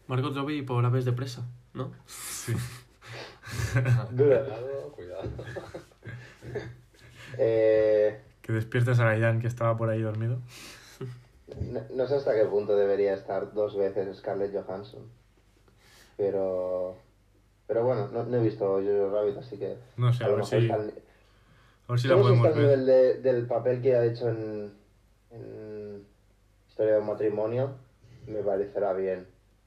[0.09, 1.93] Margot Robbie por aves de presa, ¿no?
[2.07, 2.53] Sí.
[4.17, 5.31] Cuidado, cuidado.
[7.39, 10.41] Eh, Que despiertes a Ryan que estaba por ahí dormido.
[11.63, 15.03] no, no sé hasta qué punto debería estar dos veces Scarlett Johansson.
[16.17, 16.97] Pero.
[17.69, 19.77] Pero bueno, no, no he visto Jojo Rabbit, así que.
[19.97, 20.79] No sé, a, lo ver mejor si, está
[21.91, 22.67] a ver si la podemos está ver.
[22.69, 24.73] nivel de- del papel que ha hecho en,
[25.33, 26.05] en
[26.69, 27.75] Historia de un matrimonio.
[28.27, 29.27] Me parecerá bien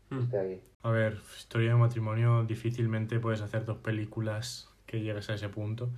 [0.09, 0.35] Mm.
[0.35, 0.61] aquí.
[0.83, 5.89] A ver, historia de matrimonio, difícilmente puedes hacer dos películas que llegues a ese punto,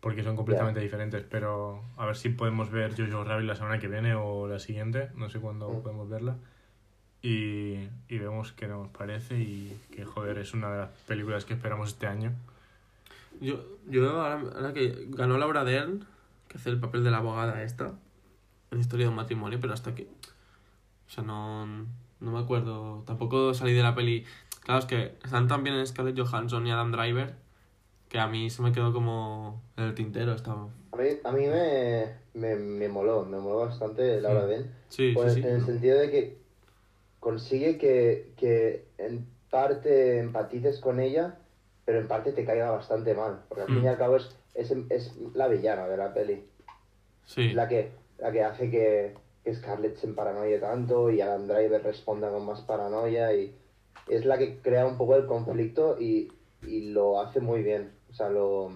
[0.00, 3.88] porque son completamente diferentes, pero a ver si podemos ver Jojo Rabbit la semana que
[3.88, 5.82] viene o la siguiente, no sé cuándo Mm.
[5.82, 6.36] podemos verla,
[7.22, 11.54] y, y vemos qué nos parece y que, joder, es una de las películas que
[11.54, 12.32] esperamos este año.
[13.40, 16.04] Yo, yo ahora, ahora que ganó Laura Dern,
[16.48, 17.92] que hace el papel de la abogada esta,
[18.70, 20.02] en Historia de un matrimonio, pero hasta que...
[20.04, 23.02] O sea, no, no me acuerdo.
[23.06, 24.24] Tampoco salí de la peli...
[24.64, 27.34] Claro, es que están también en Scarlett Johansson y Adam Driver,
[28.10, 30.32] que a mí se me quedó como en el tintero.
[30.32, 30.68] Estaba...
[30.92, 34.48] A mí, a mí me, me, me moló, me moló bastante Laura Mm.
[34.48, 34.70] Dern.
[34.90, 35.48] Sí, Pues, sí, sí.
[35.48, 36.38] En el sentido de que
[37.20, 41.38] consigue que, que en parte empatices con ella,
[41.88, 43.40] pero en parte te caiga bastante mal.
[43.48, 43.88] Porque al fin y Mm.
[43.88, 46.44] al cabo es, es, es la villana de la peli.
[47.24, 47.54] Sí.
[47.54, 52.28] La que, la que hace que, que Scarlett se paranoie tanto y Adam Driver responda
[52.30, 53.32] con más paranoia.
[53.32, 53.56] y
[54.06, 56.30] Es la que crea un poco el conflicto y,
[56.60, 57.90] y lo hace muy bien.
[58.10, 58.70] O sea, lo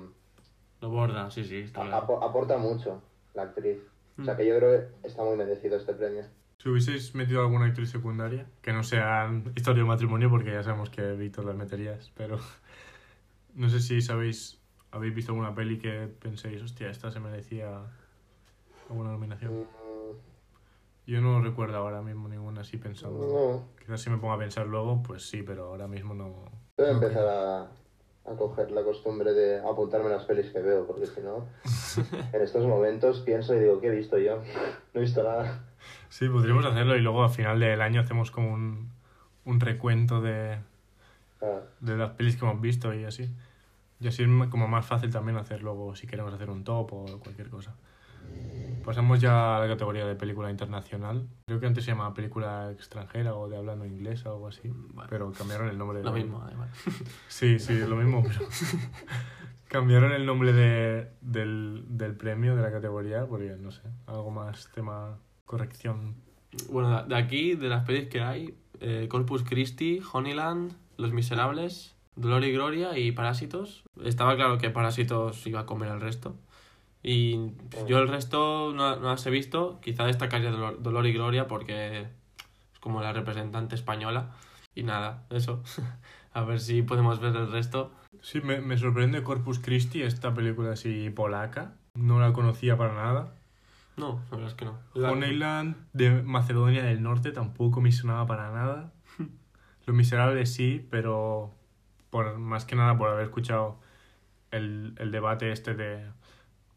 [0.81, 3.03] Lo borda, sí, sí, está aporta mucho
[3.35, 3.77] la actriz.
[4.19, 4.37] O sea, Mm.
[4.39, 4.71] que yo creo
[5.03, 6.25] que está muy merecido este premio.
[6.57, 10.89] Si hubieseis metido alguna actriz secundaria, que no sea historia de matrimonio, porque ya sabemos
[10.91, 12.39] que Víctor las meterías, pero
[13.55, 17.82] no sé si sabéis, habéis visto alguna peli que penséis, hostia, esta se merecía
[18.88, 19.53] ¿Alguna nominación?
[19.53, 20.16] Mm,
[21.07, 23.18] Yo no recuerdo ahora mismo ninguna así pensando.
[23.18, 26.44] No, Quizás si me pongo a pensar luego, pues sí, pero ahora mismo no.
[26.78, 27.62] voy a empezar a,
[28.30, 31.46] a coger la costumbre de apuntarme las pelis que veo, porque si no,
[32.32, 34.42] en estos momentos pienso y digo, ¿qué he visto yo?
[34.94, 35.64] No he visto nada.
[36.11, 38.90] Sí, podríamos hacerlo y luego a final del año hacemos como un,
[39.46, 40.59] un recuento de,
[41.43, 43.28] Ah, de las pelis que hemos visto y así.
[44.01, 47.20] Y así es como más fácil también hacer luego si queremos hacer un top o
[47.20, 47.74] cualquier cosa.
[48.84, 51.28] Pasamos ya a la categoría de película internacional.
[51.47, 54.72] Creo que antes se llamaba película extranjera o de hablando inglés o algo así.
[55.09, 55.99] Pero cambiaron el nombre.
[55.99, 56.68] de Lo mismo, igual.
[57.28, 58.40] Sí, sí, es lo mismo, pero
[59.68, 64.68] cambiaron el nombre de, del, del premio, de la categoría, porque no sé, algo más
[64.74, 66.16] tema corrección.
[66.70, 71.95] Bueno, de- de aquí, de las pelis que hay, eh, Corpus Christi, Honeyland, Los Miserables,
[72.16, 73.84] Dolor y Gloria y Parásitos.
[74.05, 76.36] Estaba claro que Parásitos iba a comer el resto.
[77.03, 77.53] Y
[77.88, 79.80] yo el resto no, no las he visto.
[79.80, 82.09] Quizá destacaría Dolor, Dolor y Gloria porque es
[82.80, 84.30] como la representante española.
[84.74, 85.62] Y nada, eso.
[86.32, 87.93] a ver si podemos ver el resto.
[88.20, 91.74] Sí, me, me sorprende Corpus Christi, esta película así polaca.
[91.95, 93.34] No la conocía para nada.
[93.97, 94.78] No, la verdad es que no.
[94.95, 98.93] Honeyland de Macedonia del Norte tampoco me sonaba para nada.
[99.87, 101.51] Los Miserables sí, pero
[102.11, 103.78] por, más que nada por haber escuchado
[104.51, 106.05] el, el debate este de,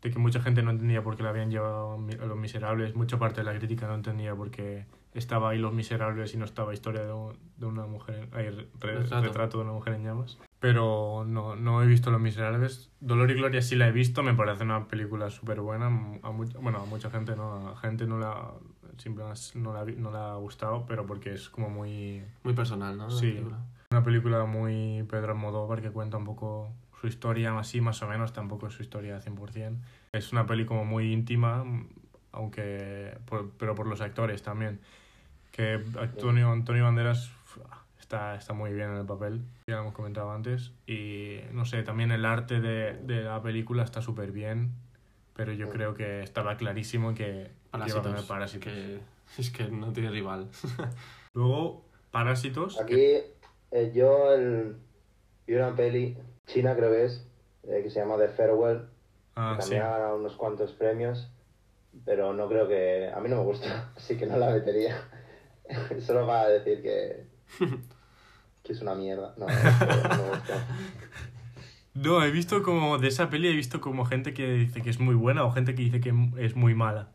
[0.01, 2.95] de que mucha gente no entendía por qué la habían llevado a Los Miserables.
[2.95, 6.45] Mucha parte de la crítica no entendía por qué estaba ahí Los Miserables y no
[6.45, 7.13] estaba Historia de,
[7.57, 9.21] de una mujer, en- ay, re- re- Retrato.
[9.27, 10.37] retrato de una mujer en llamas.
[10.59, 12.89] Pero no, no he visto Los Miserables.
[12.99, 15.87] Dolor y Gloria sí la he visto, me parece una película súper buena.
[16.23, 18.51] A mucha, bueno, a mucha gente no, a gente no la,
[18.97, 22.23] simplemente no la, no la ha gustado, pero porque es como muy...
[22.43, 23.09] Muy personal, ¿no?
[23.09, 23.31] Sí.
[23.31, 23.59] película.
[23.91, 28.33] Una película muy Pedro Almodóvar que cuenta un poco su historia, así más o menos,
[28.33, 29.77] tampoco es su historia 100%.
[30.13, 31.63] Es una peli como muy íntima,
[32.31, 34.79] aunque por- pero por los actores también.
[35.51, 37.59] Que Antonio, Antonio Banderas uf,
[37.99, 40.73] está, está muy bien en el papel, ya lo hemos comentado antes.
[40.87, 44.71] Y no sé, también el arte de, de la película está súper bien,
[45.33, 48.25] pero yo creo que estaba clarísimo que, Parásitos.
[48.25, 48.73] parásitos.
[48.73, 48.99] Que
[49.41, 50.47] es que no tiene rival.
[51.33, 52.79] Luego, Parásitos.
[52.79, 53.35] Aquí que-
[53.71, 54.77] eh, yo el,
[55.45, 56.17] vi una peli
[56.47, 57.27] china, creo que es,
[57.63, 58.85] eh, que se llama The Farewell.
[59.35, 59.69] ah, que sí.
[59.71, 61.29] también ha ganado unos cuantos premios,
[62.05, 63.11] pero no creo que...
[63.13, 64.95] A mí no me gusta, así que no la metería.
[65.99, 67.27] Solo para decir que,
[68.63, 69.33] que es una mierda.
[69.37, 70.67] No, no me gusta.
[71.95, 74.99] No, he visto como de esa peli he visto como gente que dice que es
[74.99, 77.14] muy buena o gente que dice que es muy mala.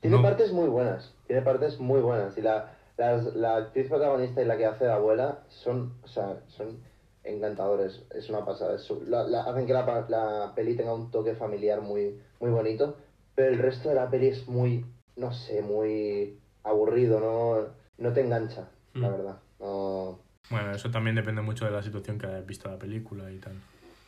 [0.00, 0.22] Tiene No.
[0.22, 2.36] partes muy buenas, tiene partes muy buenas.
[2.38, 6.40] Y la, las- la actriz protagonista y la que hace de abuela son, o sea,
[6.48, 6.78] son
[7.24, 8.02] encantadores.
[8.14, 8.76] Es una pasada.
[8.76, 12.96] es la- la- hacen que la, la peli tenga un toque familiar muy, muy bonito.
[13.34, 14.84] Pero el resto de la peli es muy,
[15.16, 17.68] no sé, muy aburrido, no,
[17.98, 19.12] no te engancha, la Mm.
[19.12, 19.36] verdad.
[19.60, 20.18] No,
[20.50, 23.54] Bueno, eso también depende mucho de la situación que hayas visto la película y tal.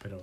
[0.03, 0.21] Pero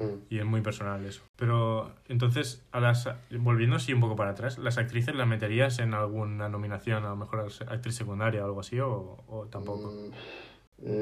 [0.00, 0.26] mm.
[0.30, 1.22] y es muy personal eso.
[1.36, 5.94] Pero entonces a las volviendo así un poco para atrás, las actrices las meterías en
[5.94, 9.92] alguna nominación, a lo mejor a actriz secundaria o algo así o, o tampoco.
[9.92, 10.10] Mm,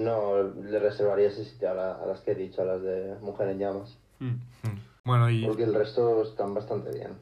[0.05, 3.17] No, le reservaría ese sitio a, la- a las que he dicho, a las de
[3.23, 3.97] Mujer en Llamas.
[4.19, 4.27] Mm.
[4.27, 4.81] Mm.
[5.05, 7.13] Bueno, y Porque el resto están bastante bien.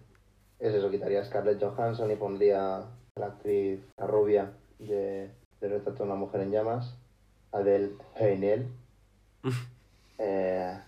[0.58, 2.86] Es eso, quitaría a Scarlett Johansson y pondría a
[3.20, 6.96] la actriz, la rubia de, de Retrato de una mujer en llamas,
[7.52, 8.66] Adele Haenel,
[10.18, 10.78] eh,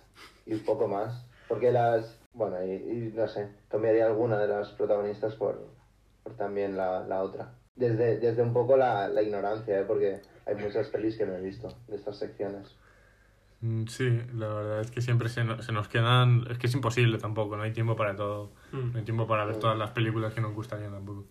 [0.48, 1.24] y un poco más.
[1.46, 5.68] Porque las, bueno, y, y no sé, cambiaría alguna de las protagonistas por,
[6.24, 7.54] por también la, la otra.
[7.76, 9.84] Desde, desde un poco la, la ignorancia, ¿eh?
[9.86, 12.76] porque hay muchas pelis que no he visto de estas secciones.
[13.60, 16.44] Mm, Sí, la verdad es que siempre se, no- se nos quedan...
[16.50, 18.50] Es que es imposible tampoco, no hay tiempo para todo.
[18.72, 18.92] Mm.
[18.92, 21.24] No hay tiempo para ver todas las películas que nos gustarían tampoco.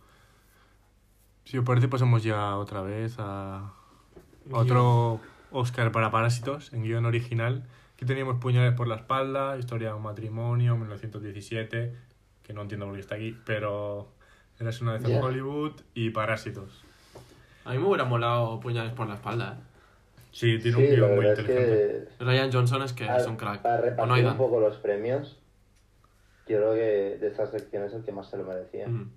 [1.46, 3.74] Si os parece, pasamos ya otra vez a
[4.52, 5.20] a otro
[5.52, 7.68] Oscar para Parásitos en guion original.
[7.98, 11.96] Aquí teníamos Puñales por la espalda, Historia de un matrimonio, 1917,
[12.44, 14.10] que no entiendo por qué está aquí, pero
[14.60, 15.20] Eras una vez en.
[15.20, 16.84] Hollywood y Parásitos.
[17.66, 19.64] A mí me hubiera molado puñales por la espalda, ¿eh?
[20.32, 22.08] Sí, tiene Sí, un guion muy es inteligente.
[22.20, 23.62] que Ryan Johnson es que para, es un crack.
[23.64, 24.32] para O no repartir Aidan.
[24.34, 25.40] un poco los premios,
[26.48, 28.88] yo creo que de estas secciones el que más se lo merecía.
[28.88, 29.12] Mm.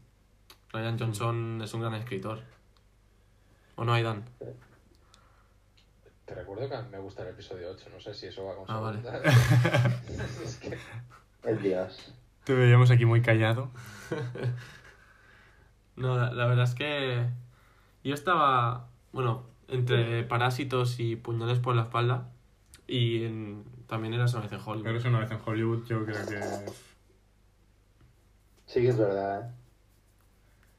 [0.72, 2.40] Ryan Johnson es un gran escritor.
[3.76, 4.24] ¿O no, Aidan?
[6.30, 8.78] Te recuerdo que me gusta el episodio 8, no sé si eso va con Ah,
[8.78, 9.00] vale.
[10.44, 10.78] es que...
[11.42, 12.14] El Dios.
[12.44, 13.68] Te veíamos aquí muy callado.
[15.96, 17.26] No, la, la verdad es que
[18.04, 22.28] yo estaba, bueno, entre parásitos y puñales por la espalda.
[22.86, 24.84] Y en- también era una vez en Hollywood.
[24.84, 26.40] Pero es una vez en Hollywood, yo creo que...
[28.66, 29.52] Sí que es verdad, ¿eh?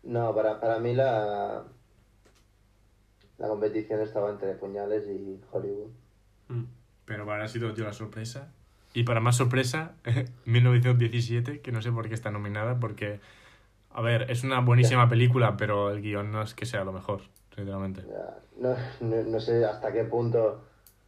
[0.03, 1.63] No, para, para mí la,
[3.41, 5.89] la competición estaba entre Puñales y Hollywood.
[6.49, 6.63] Mm.
[7.05, 8.53] Pero Parásitos dio la sorpresa.
[8.93, 9.95] Y para más sorpresa,
[10.45, 13.19] 1917, que no sé por qué está nominada, porque,
[13.89, 17.21] a ver, es una buenísima película, pero el guion no es que sea lo mejor,
[17.55, 18.03] sinceramente.
[18.59, 20.63] No, no, no sé hasta qué punto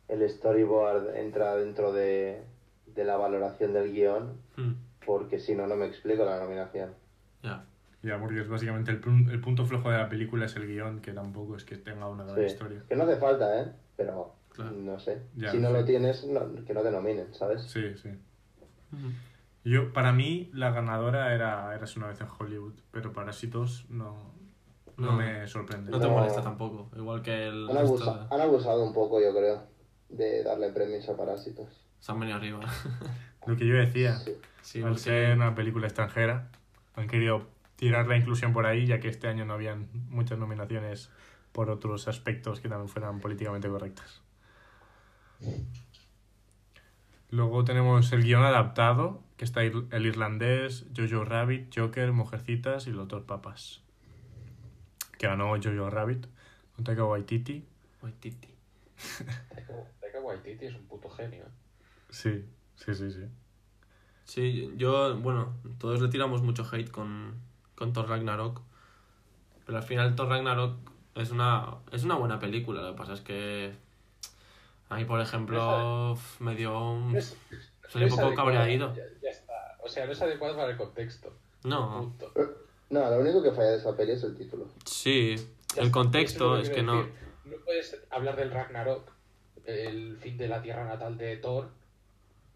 [0.08, 2.44] el storyboard entra dentro de,
[2.88, 4.74] de la valoración del guion, Mm.
[5.06, 6.92] porque si no, no me explico la nominación.
[7.44, 7.66] Ya.
[8.04, 11.00] Ya, porque es básicamente el, pun- el punto flojo de la película es el guion,
[11.02, 12.44] que tampoco es que tenga una gran Sí.
[12.46, 12.84] historia.
[12.88, 13.72] Que no hace falta, ¿eh?
[13.96, 14.72] Pero Claro.
[14.72, 15.22] no sé.
[15.36, 15.74] Ya, si no sí.
[15.74, 17.64] lo tienes, no- que no te nominen, ¿sabes?
[17.64, 18.10] Sí, sí.
[19.64, 24.34] Yo, para mí, la ganadora era Eras una vez en Hollywood, pero Parásitos no,
[24.98, 25.14] no, No.
[25.14, 25.90] me sorprende.
[25.90, 26.14] No te No.
[26.14, 26.90] molesta tampoco.
[26.96, 29.64] Igual que el Han, resto abusa- de- han abusado un poco, yo creo,
[30.10, 31.68] de darle premios a Parásitos.
[32.00, 32.60] Se han venido arriba.
[33.48, 34.34] Lo que yo decía, Sí.
[34.62, 36.50] sí, al porque- ser una película extranjera,
[36.96, 41.10] han querido tirar la inclusión por ahí, ya que este año no habían muchas nominaciones
[41.52, 44.22] por otros aspectos que también fueran políticamente correctas.
[47.30, 53.08] Luego tenemos el guion adaptado, que está el irlandés, Jojo Rabbit, Joker, Mujercitas y Los
[53.08, 53.82] dos papas.
[55.18, 56.28] Que ganó Jojo Rabbit
[56.76, 57.66] con Taika Waititi.
[58.02, 58.50] Waititi.
[59.50, 61.44] Taika Taika Waititi es un puto genio.
[61.44, 61.52] ¿eh?
[62.10, 62.46] Sí,
[62.76, 63.28] sí, sí, sí.
[64.26, 67.34] Sí, yo, bueno, todos le tiramos mucho hate con,
[67.84, 68.62] con Thor Ragnarok.
[69.66, 70.78] Pero al final Thor Ragnarok
[71.16, 72.82] es una, es una buena película.
[72.82, 73.74] Lo que pasa es que
[74.90, 77.12] a mí, por ejemplo, me dio un...
[77.12, 77.36] No es-
[77.90, 78.96] Soy no un es poco cabreado.
[78.96, 79.78] Ya, ya está.
[79.84, 81.34] O sea, no es adecuado para el contexto.
[81.66, 82.32] No, Punto.
[82.90, 84.68] No, lo único que falla de esa peli es el título.
[84.86, 85.36] sí,
[85.76, 85.92] Ya el está.
[85.92, 86.98] contexto es que quiero no...
[87.04, 87.14] decir.
[87.46, 89.12] No puedes hablar del Ragnarok,
[89.66, 91.70] el fin de la tierra natal de Thor,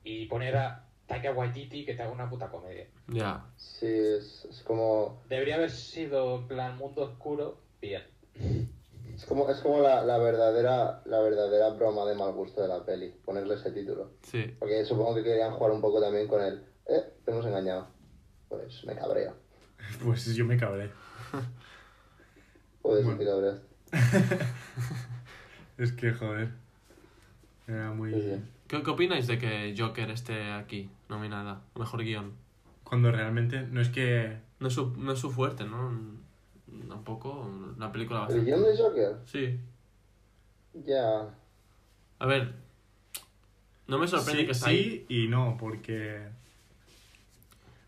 [0.06, 2.86] y poner a Taika Waititi que te haga una puta comedia.
[3.08, 8.04] Ya, Sí, es, es como Debería haber sido en plan mundo oscuro, bien.
[9.16, 12.84] es como, es como la, la verdadera la verdadera broma de mal gusto de la
[12.86, 14.12] peli, ponerle ese título.
[14.24, 14.56] sí.
[14.60, 17.88] Porque supongo que querían jugar un poco también con el, eh, te hemos engañado.
[18.50, 19.34] Pues me cabreo.
[20.04, 20.92] Pues yo me cabré.
[22.82, 23.20] Joder, si Bueno.
[23.20, 23.62] te cabreas.
[25.78, 26.50] Es que, joder.
[27.68, 28.12] Era muy...
[28.14, 28.42] Sí, sí.
[28.68, 31.62] ¿Qué, qué opináis de que Joker esté aquí, nominada?
[31.76, 32.34] Mejor guion.
[32.84, 34.38] Cuando realmente no es que...
[34.60, 35.92] No es su, no es su fuerte, ¿no?
[36.90, 38.46] Tampoco una película ¿El bastante...
[38.46, 39.16] guion de Joker?
[39.26, 39.60] Sí.
[40.86, 41.30] Ya.
[42.20, 42.54] A ver,
[43.88, 45.06] no me sorprende sí, que ahí.
[45.08, 46.28] sí y no, porque...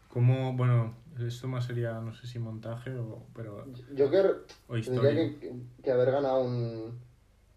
[0.07, 3.23] Como, bueno, esto más sería, no sé si montaje o...
[3.35, 3.65] Pero,
[3.97, 5.39] Joker o tendría historia.
[5.39, 5.53] que,
[5.83, 6.99] que haber ganado un,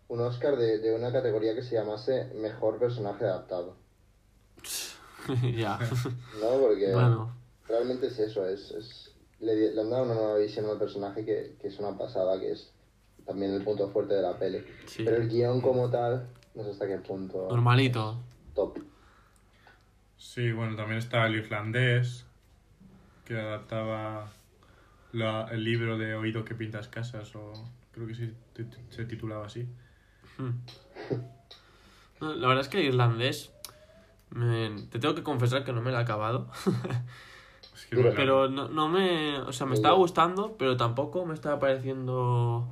[0.08, 3.76] un Oscar de, de una categoría que se llamase Mejor Personaje Adaptado.
[5.54, 5.78] ya.
[6.40, 6.60] ¿No?
[6.60, 7.34] Porque bueno,
[7.68, 11.56] realmente es eso, es, es le, le han dado una nueva visión al personaje que,
[11.60, 12.72] que es una pasada, que es
[13.26, 14.64] también el punto fuerte de la peli.
[14.86, 15.02] sí.
[15.04, 17.48] Pero el guion como tal, no sé hasta qué punto.
[17.48, 18.18] Normalito.
[18.54, 18.78] Top.
[20.16, 22.26] Sí, bueno, también está el irlandés,
[23.24, 24.30] que adaptaba
[25.12, 27.52] la- el libro de Oído que pintas casas, o
[27.92, 28.14] creo que
[28.54, 29.66] ti- se titulaba así.
[32.20, 33.52] No, La verdad es que el irlandés.
[34.30, 36.48] me- te tengo que confesar que no me lo he acabado.
[37.74, 39.38] Es que Pero- no, no me.
[39.40, 42.68] O sea, me estaba gustando, pero tampoco me estaba pareciendo.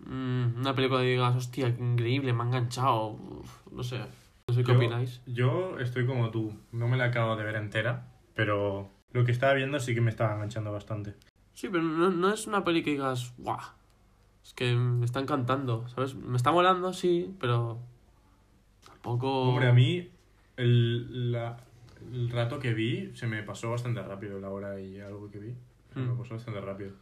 [0.00, 3.08] mm, una película que digas, hostia, qué increíble, me ha enganchado.
[3.10, 4.00] Uf, no sé.
[4.48, 5.20] No sé qué yo, opináis.
[5.26, 9.54] Yo estoy como tú, no me la acabo de ver entera, pero lo que estaba
[9.54, 11.14] viendo sí que me estaba enganchando bastante.
[11.54, 13.58] Sí, pero no, no es una peli que digas, ¡guau!
[14.44, 16.14] Es que me está encantando, ¿sabes?
[16.14, 17.78] Me está molando, sí, pero.
[18.86, 19.42] Tampoco.
[19.50, 20.08] Hombre, a mí
[20.56, 21.56] el, la-
[22.12, 25.54] el rato que vi se me pasó bastante rápido, la hora y algo que vi.
[25.94, 26.18] Se me Mm.
[26.18, 26.92] pasó bastante rápido.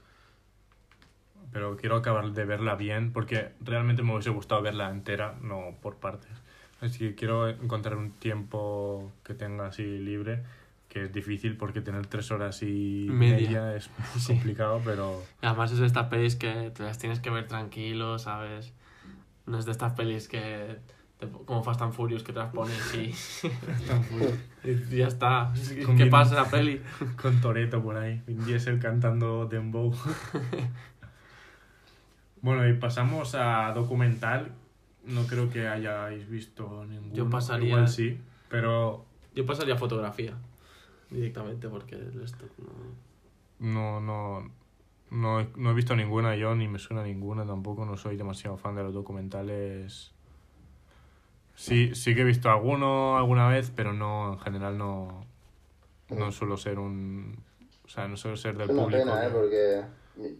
[1.52, 5.96] Pero quiero acabar de verla bien porque realmente me hubiese gustado verla entera, no por
[5.96, 6.30] partes.
[6.80, 10.42] Así que quiero encontrar un tiempo que tenga así libre,
[10.92, 13.36] que es difícil porque tener tres horas y Media.
[13.62, 13.88] media, es
[14.18, 14.34] Sí.
[14.34, 18.74] complicado, pero Además es de estas pelis que te las tienes que ver tranquilo, ¿sabes?
[19.46, 20.76] No es de estas pelis que...
[21.18, 23.14] te- como Fast and Furious que te las pones y,
[24.68, 25.52] y ya está.
[25.86, 26.82] Con ¿Qué pasa la peli?
[27.20, 29.94] con Toreto por ahí, Vin Diesel cantando Dembow.
[32.40, 34.52] bueno, y pasamos a documental.
[35.04, 37.14] No creo que hayáis visto ninguno.
[37.14, 38.18] Yo pasaría- Igual sí,
[38.48, 40.34] pero Yo pasaría a fotografía
[41.12, 42.14] directamente porque el
[43.58, 44.00] no...
[44.00, 44.50] no, no,
[45.10, 47.84] no, he- no he visto ninguna yo, ni me suena ninguna tampoco.
[47.84, 50.12] No soy demasiado fan de los documentales.
[51.54, 55.24] Sí, sí que he visto alguno alguna vez, pero no, en general no,
[56.10, 57.36] no suelo ser un...
[57.84, 59.04] O sea, no suelo ser del Es una público.
[59.04, 59.28] pena, ¿eh?
[59.28, 59.82] que- Porque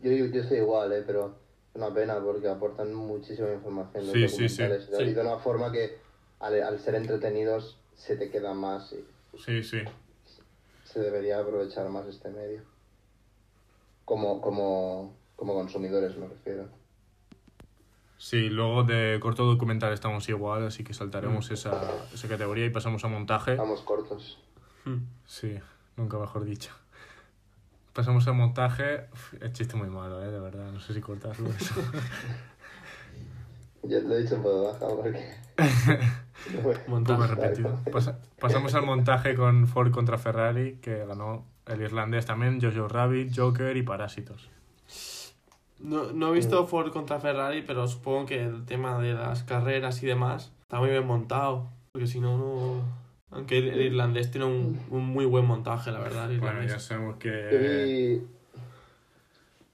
[0.03, 1.03] Yo, yo, yo estoy igual, ¿eh?
[1.07, 1.27] pero
[1.75, 4.63] es una pena porque aportan muchísima información los Sí, sí, sí.
[4.63, 4.97] documentales.
[4.97, 5.03] Sí.
[5.11, 5.99] Y de una forma que
[6.41, 9.05] al, al ser entretenidos se te queda más y
[9.39, 9.79] Sí, sí.
[10.93, 12.63] Se debería aprovechar más este medio.
[14.05, 16.69] Como, como, como consumidores me refiero.
[18.19, 21.81] Sí, luego de corto documental estamos igual, así que saltaremos esa,
[22.13, 23.53] esa categoría y pasamos a montaje.
[23.53, 24.39] Estamos cortos.
[25.27, 25.59] Sí,
[25.97, 26.73] nunca mejor dicho.
[27.93, 29.09] Pasamos a montaje.
[29.13, 30.31] Uf, el chiste muy malo, ¿eh?
[30.31, 31.51] De verdad, no sé si cortarlo.
[31.51, 31.75] eso.
[33.83, 35.35] Yo lo he dicho por baja porque...
[36.89, 37.79] Un poco repetido.
[37.91, 43.33] Pasa- pasamos al montaje con Ford contra Ferrari, que ganó el irlandés también, Jojo Rabbit,
[43.37, 44.51] Joker y Parásitos.
[45.79, 50.03] No, no he visto Ford contra Ferrari, pero supongo que el tema de las carreras
[50.03, 51.69] y demás está muy bien montado.
[51.93, 53.03] Porque si no, no.
[53.31, 56.31] Aunque el, irlandés tiene un, un muy buen montaje, la verdad.
[56.31, 58.23] el Bueno, ya sabemos Yo que.
[58.25, 58.27] vi...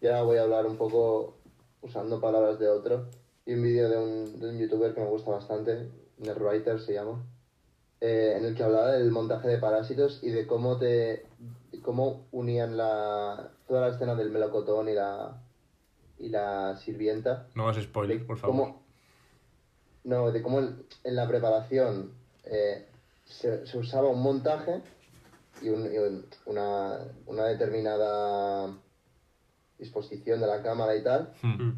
[0.01, 1.35] Ya voy a hablar un poco
[1.83, 3.07] usando palabras de otro.
[3.45, 5.89] Vi un vídeo de un, de un youtuber que me gusta bastante,
[6.19, 7.25] Netwriter se llama,
[8.01, 11.27] eh, en el que hablaba del montaje de parásitos y de cómo te
[11.83, 15.41] cómo unían la toda la escena del melocotón y la
[16.19, 18.57] y la sirvienta No hagas spoiler, por favor.
[18.57, 18.83] cómo,
[20.05, 22.13] no, de cómo en, en la preparación
[22.45, 22.87] eh,
[23.25, 24.83] se, se usaba un montaje
[25.63, 28.75] y, un- y un- una, una determinada
[29.79, 31.71] disposición de la cámara y tal, Hmm.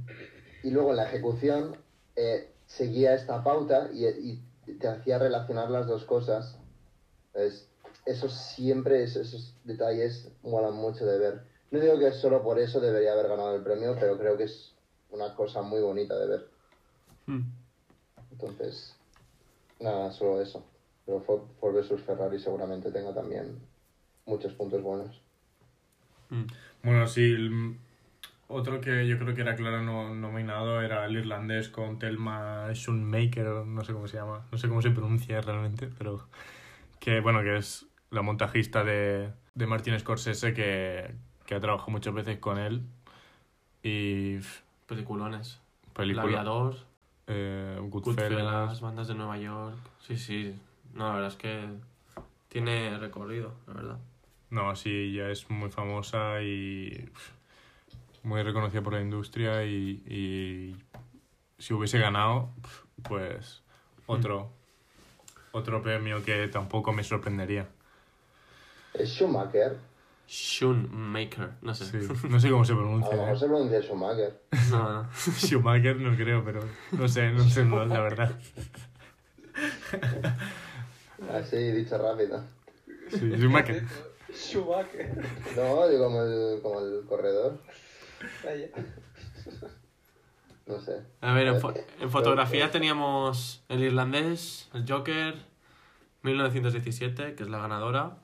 [0.62, 1.76] y luego en la ejecución
[2.16, 6.57] eh, seguía esta pauta y, y te hacía relacionar las dos cosas.
[7.27, 7.68] Entonces,
[8.07, 11.43] eso siempre, esos, esos detalles molan mucho de ver.
[11.73, 14.73] No digo que solo por eso debería haber ganado el premio, pero creo que es
[15.11, 16.49] una cosa muy bonita de ver.
[17.27, 17.43] Mm.
[18.33, 18.95] Entonces,
[19.81, 20.64] nada, solo eso.
[21.07, 23.59] Pero Ford, Ford versus Ferrari seguramente tenga también
[24.27, 25.21] muchos puntos buenos.
[26.85, 27.35] Bueno, sí.
[28.53, 33.46] Otro que yo creo que era claro no, nominado era el irlandés con Thelma Schoonmaker,
[33.64, 36.26] no sé cómo se llama, no sé cómo se pronuncia realmente, pero
[36.98, 41.14] que bueno, que es la montajista de, de Martin Scorsese que,
[41.46, 42.82] que ha trabajado muchas veces con él
[43.84, 44.38] y
[44.88, 45.61] Peliculones.
[45.94, 46.44] película
[47.28, 49.76] eh, Goodfellas, Goodfellas, bandas de Nueva York.
[50.01, 50.55] Sí, sí.
[50.92, 51.68] No, la verdad es que
[52.48, 53.98] tiene recorrido, la verdad.
[54.51, 57.09] no, sí, ya es muy famosa y
[58.23, 60.77] muy reconocida por la industria y, y
[61.59, 62.51] si hubiese ganado,
[63.09, 63.62] pues
[64.07, 64.51] otro,
[65.53, 67.68] otro premio que tampoco me sorprendería.
[68.95, 69.77] Es Schumacher.
[70.27, 71.87] Shoemaker, no sé.
[71.87, 73.16] Sí, no sé cómo se A lo pronuncia.
[73.16, 73.39] mejor ¿eh?
[73.39, 74.41] se pronuncia Schumacher.
[74.71, 75.09] No, no.
[75.14, 76.61] Schumacher no creo, pero
[76.93, 78.39] no sé, no sé, no, la verdad.
[81.33, 82.43] Así, dicho rápido.
[83.11, 83.83] Sí, Schumacher.
[84.33, 85.16] Schumacher.
[85.57, 87.59] No, digo como el, como el corredor.
[90.66, 91.03] No sé.
[91.21, 95.35] A ver, en, fo- en fotografía teníamos el irlandés, el Joker,
[96.23, 98.18] 1917, que es la ganadora.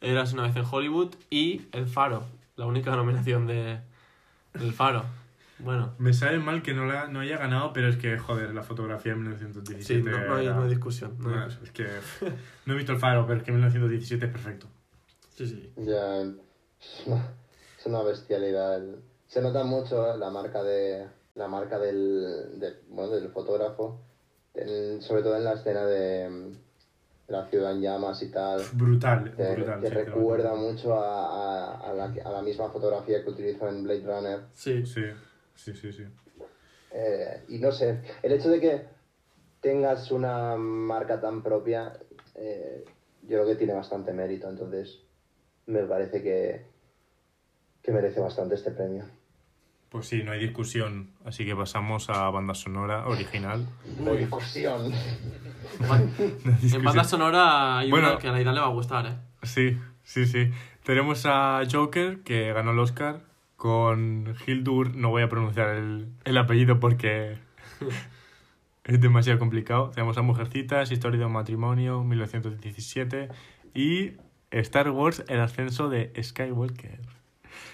[0.00, 2.24] Eras una vez en Hollywood y El Faro,
[2.56, 3.80] la única nominación de
[4.54, 5.04] El Faro.
[5.58, 8.62] Bueno, Me sabe mal que no, la, no haya ganado, pero es que, joder, la
[8.62, 9.84] fotografía de 1917.
[9.84, 11.16] sí, no, no hay, era- no hay discusión.
[11.18, 11.64] no hay No, discusión.
[11.64, 12.30] es que
[12.66, 14.68] no he visto el faro, pero es que 1917 es perfecto.
[15.36, 15.72] Sí, sí.
[15.76, 17.32] Ya es una,
[17.78, 18.76] es una bestialidad.
[18.76, 19.02] el-
[19.34, 23.98] Se nota mucho la marca de la marca del, de- bueno, del fotógrafo,
[24.54, 26.52] en- sobre todo en la escena de,
[27.26, 28.62] la ciudad en llamas y tal.
[28.74, 29.80] Brutal, Que, brutal.
[29.80, 33.82] sí, te recuerda mucho a, a- a la, a la misma fotografía que utilizó en
[33.82, 34.40] Blade Runner.
[34.52, 35.02] Sí, Sí,
[35.56, 36.04] sí, sí, sí.
[36.92, 38.82] Eh, y no sé, el hecho de que
[39.60, 41.98] tengas una marca tan propia,
[42.36, 42.84] eh,
[43.22, 45.00] yo creo que tiene bastante mérito, entonces
[45.66, 46.66] me parece que,
[47.82, 49.04] que merece bastante este premio.
[49.94, 51.12] Pues sí, no hay discusión.
[51.24, 53.64] Así que pasamos a banda sonora original.
[54.00, 54.92] No hay discusión.
[55.80, 58.08] En banda sonora hay Bueno.
[58.10, 59.14] una que a la Ida le va a gustar, ¿eh?
[59.44, 60.50] Sí, sí, sí.
[60.82, 63.20] Tenemos a Joker, que ganó el Oscar,
[63.54, 67.38] con Hildur, no voy a pronunciar el, el apellido porque
[68.84, 69.90] es demasiado complicado.
[69.94, 73.28] Tenemos a Mujercitas, Historia de un matrimonio, 1917,
[73.74, 74.14] y
[74.50, 76.98] Star Wars, el ascenso de Skywalker.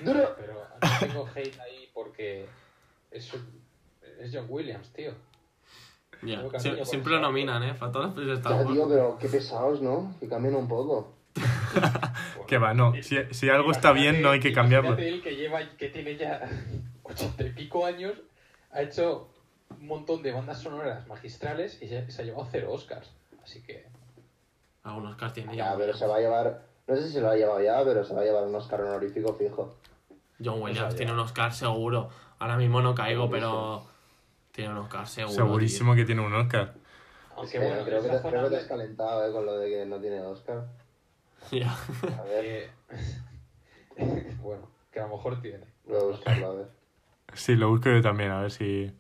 [0.05, 0.21] Duro.
[0.37, 0.61] Pero
[1.01, 2.47] tengo hate ahí porque
[3.11, 3.31] es,
[4.21, 5.13] es John Williams, tío.
[6.23, 6.47] Ya.
[6.49, 7.75] Cariño Sie- siempre lo nominan, ¿eh?
[7.75, 8.77] Para todas las películas Ya, Star Wars.
[8.77, 10.15] tío, pero qué pesados, ¿no?
[10.21, 11.15] Que cambien un poco.
[12.47, 12.93] Que va, no.
[13.01, 14.97] Si, si algo está bien, no hay que cambiarlo.
[14.99, 16.41] Él que lleva, que tiene ya
[17.05, 18.15] ochenta y pico años,
[18.73, 19.29] ha hecho
[19.71, 23.09] un montón de bandas sonoras magistrales y se, se ha llevado cero Oscars.
[23.45, 23.87] Así que
[24.83, 27.37] Algunos cars tienen Ya, pero se va a llevar, no sé si se lo ha
[27.37, 29.77] llevado ya, pero se va a llevar un Oscar honorífico fijo.
[30.43, 32.11] John Williams tiene un Oscar seguro.
[32.39, 33.85] Ahora mismo no caigo, pero
[34.53, 35.35] tiene un Oscar seguro.
[35.35, 36.75] Segurísimo que tiene un Oscar.
[37.37, 39.59] Aunque Eh, bueno, creo, que es te, creo que te has calentado eh, con lo
[39.59, 40.67] de que no tiene Oscar.
[41.51, 41.75] Ya.
[42.19, 42.71] A ver, que-
[44.43, 45.65] bueno, que a lo mejor tiene.
[45.85, 46.67] voy a buscarlo, a ver.
[47.35, 48.93] Sí, lo busco yo también, a ver si...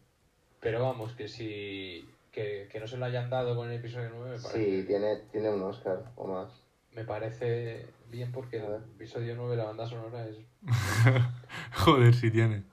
[0.61, 2.07] Pero vamos, que si.
[2.32, 5.16] Que, que no se lo hayan dado con el episodio 9 me parece, Sí, tiene,
[5.32, 6.49] tiene un Oscar o más.
[6.93, 10.37] me parece bien porque el episodio 9, la banda sonora es.
[11.77, 12.65] Joder, si tiene.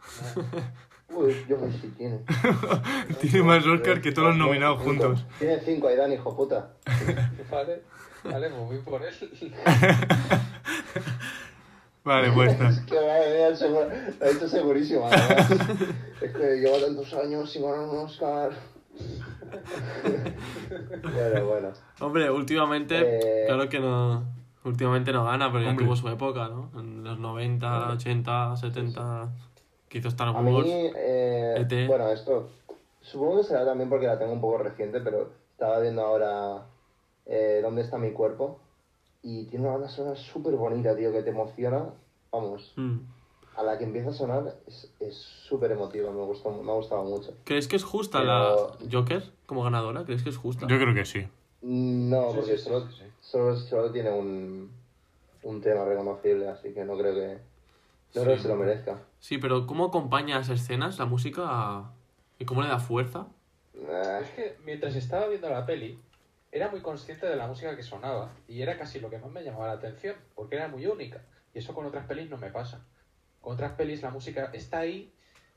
[1.10, 2.20] Uy, yo me sí tiene.
[3.22, 4.90] Tiene más Oscar que todos los nominados Cinco.
[5.06, 5.26] juntos.
[5.40, 6.74] Tiene cinco, Aidan, hijo puta.
[7.50, 7.82] Vale,
[8.26, 9.14] vale, pues voy por él.
[12.04, 12.70] Vale, pues está.
[12.70, 13.88] Es que madre mía, el seguro,
[14.20, 15.52] lo ha hecho segurísimo, además.
[16.22, 18.52] Es que lleva tantos años sin ganar un Oscar.
[21.04, 21.70] Pero bueno.
[22.02, 24.26] Hombre, últimamente, Eh, claro que no.
[24.68, 25.86] Últimamente no gana, pero ya Hombre.
[25.86, 26.72] tuvo su época, ¿no?
[26.80, 29.30] En los 90, 80, 70.
[29.90, 30.66] Que hizo Star A Wars.
[30.66, 31.88] mí, eh, ET.
[31.88, 32.50] bueno, esto
[33.02, 36.66] supongo que será también porque la tengo un poco reciente, pero estaba viendo ahora
[37.26, 38.60] eh, ¿Dónde está mi cuerpo?
[39.24, 41.86] Y tiene una banda sonora súper bonita, tío, que te emociona.
[42.32, 43.00] Vamos, Mm.
[43.58, 47.04] a la que empieza a sonar es es súper emotiva, me, gustó, me ha gustado
[47.04, 47.34] mucho.
[47.44, 50.04] ¿Crees que es justa Pero- la Joker como ganadora?
[50.06, 50.68] ¿Crees que es justa?
[50.68, 51.28] Yo creo que sí.
[51.62, 53.04] No, Sí, porque sí, solo, sí, sí.
[53.22, 54.72] Solo, solo tiene un,
[55.44, 57.38] un tema reconocible, así que no creo que,
[58.16, 59.00] no creo que se lo merezca.
[59.20, 61.92] Sí, pero ¿cómo acompaña las escenas, la música?
[62.40, 63.28] ¿Y cómo le da fuerza?
[64.22, 66.00] Es que mientras estaba viendo la peli,
[66.52, 69.44] era muy consciente de la música que sonaba y era casi lo que más me
[69.44, 71.22] llamaba la atención, porque era muy única.
[71.54, 72.86] Y eso con otras pelis no me pasa.
[73.42, 75.12] Con otras pelis la música está ahí,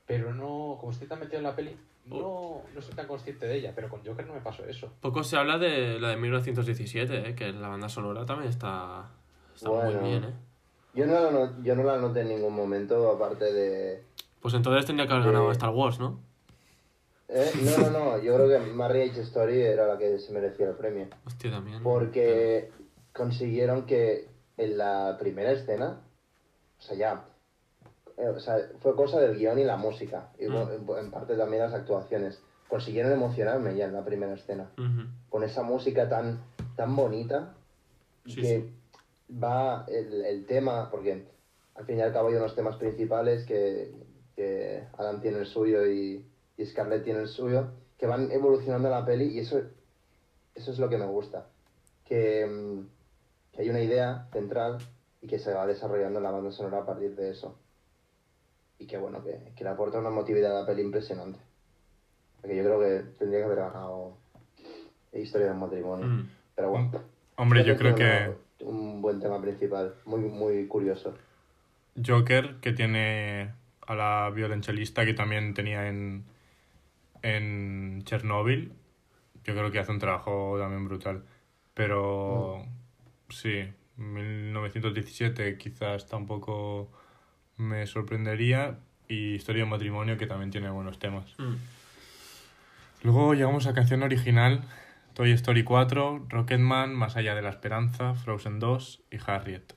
[0.05, 3.55] pero no, como estoy tan metido en la peli, no, no soy tan consciente de
[3.57, 3.71] ella.
[3.75, 4.91] Pero con Joker no me pasó eso.
[5.01, 7.35] Poco se habla de la de 1917, ¿eh?
[7.35, 9.09] que la banda sonora también está,
[9.55, 10.01] está Bueno.
[10.01, 10.23] muy bien.
[10.25, 10.33] ¿eh?
[10.93, 14.03] yo, no la no- yo no la noté en ningún momento, aparte de...
[14.41, 16.19] Pues entonces tendría que haber Eh, ganado Star Wars, ¿no?
[17.29, 20.75] Eh, no, no, no, yo creo que Marriage Story era la que se merecía el
[20.75, 21.07] premio.
[21.25, 21.81] Hostia, también.
[21.81, 22.71] Porque
[23.13, 24.27] consiguieron que
[24.57, 26.01] en la primera escena,
[26.77, 27.25] o sea, ya,
[28.29, 31.73] o sea, fue cosa del guion y la música, y bueno, en, parte también las
[31.73, 32.41] actuaciones.
[32.67, 34.71] Consiguieron emocionarme ya en la primera escena,
[35.29, 36.39] con esa música tan,
[36.75, 37.55] tan bonita
[38.25, 39.33] Sí, que sí.
[39.43, 41.25] va el, el tema, porque
[41.75, 43.91] al fin y al cabo hay unos temas principales que,
[44.35, 46.25] que Adam tiene el suyo y,
[46.57, 49.61] y Scarlett tiene el suyo, que van evolucionando la peli y eso,
[50.53, 51.47] eso es lo que me gusta.
[52.05, 52.87] Que, mm,
[53.53, 54.77] que hay una idea central
[55.21, 57.57] y que se va desarrollando la banda sonora a partir de eso.
[58.81, 61.39] Y que bueno, que, que le aporta una emotividad a la peli impresionante.
[62.41, 64.17] Porque yo creo que tendría que haber ganado
[65.13, 66.05] Historia de un matrimonio.
[66.07, 66.29] Mm.
[66.55, 66.91] Pero bueno.
[67.35, 71.13] Hombre, yo creo que Un buen tema principal, muy, muy curioso.
[72.05, 73.53] Joker, que tiene
[73.85, 76.23] a la violonchelista que también tenía en,
[77.21, 78.71] en Chernobyl,
[79.43, 81.23] yo creo que hace un trabajo también brutal.
[81.73, 82.63] Pero
[83.29, 83.65] sí,
[83.97, 86.89] 1917 quizás tampoco
[87.61, 88.77] me sorprendería.
[89.07, 91.25] Y Historia de un matrimonio, que también tiene buenos temas.
[91.37, 91.55] Mm.
[93.03, 94.61] Luego llegamos a canción original,
[95.13, 99.73] Toy Story 4, Rocketman, Más allá de la esperanza, Frozen 2 y Harriet.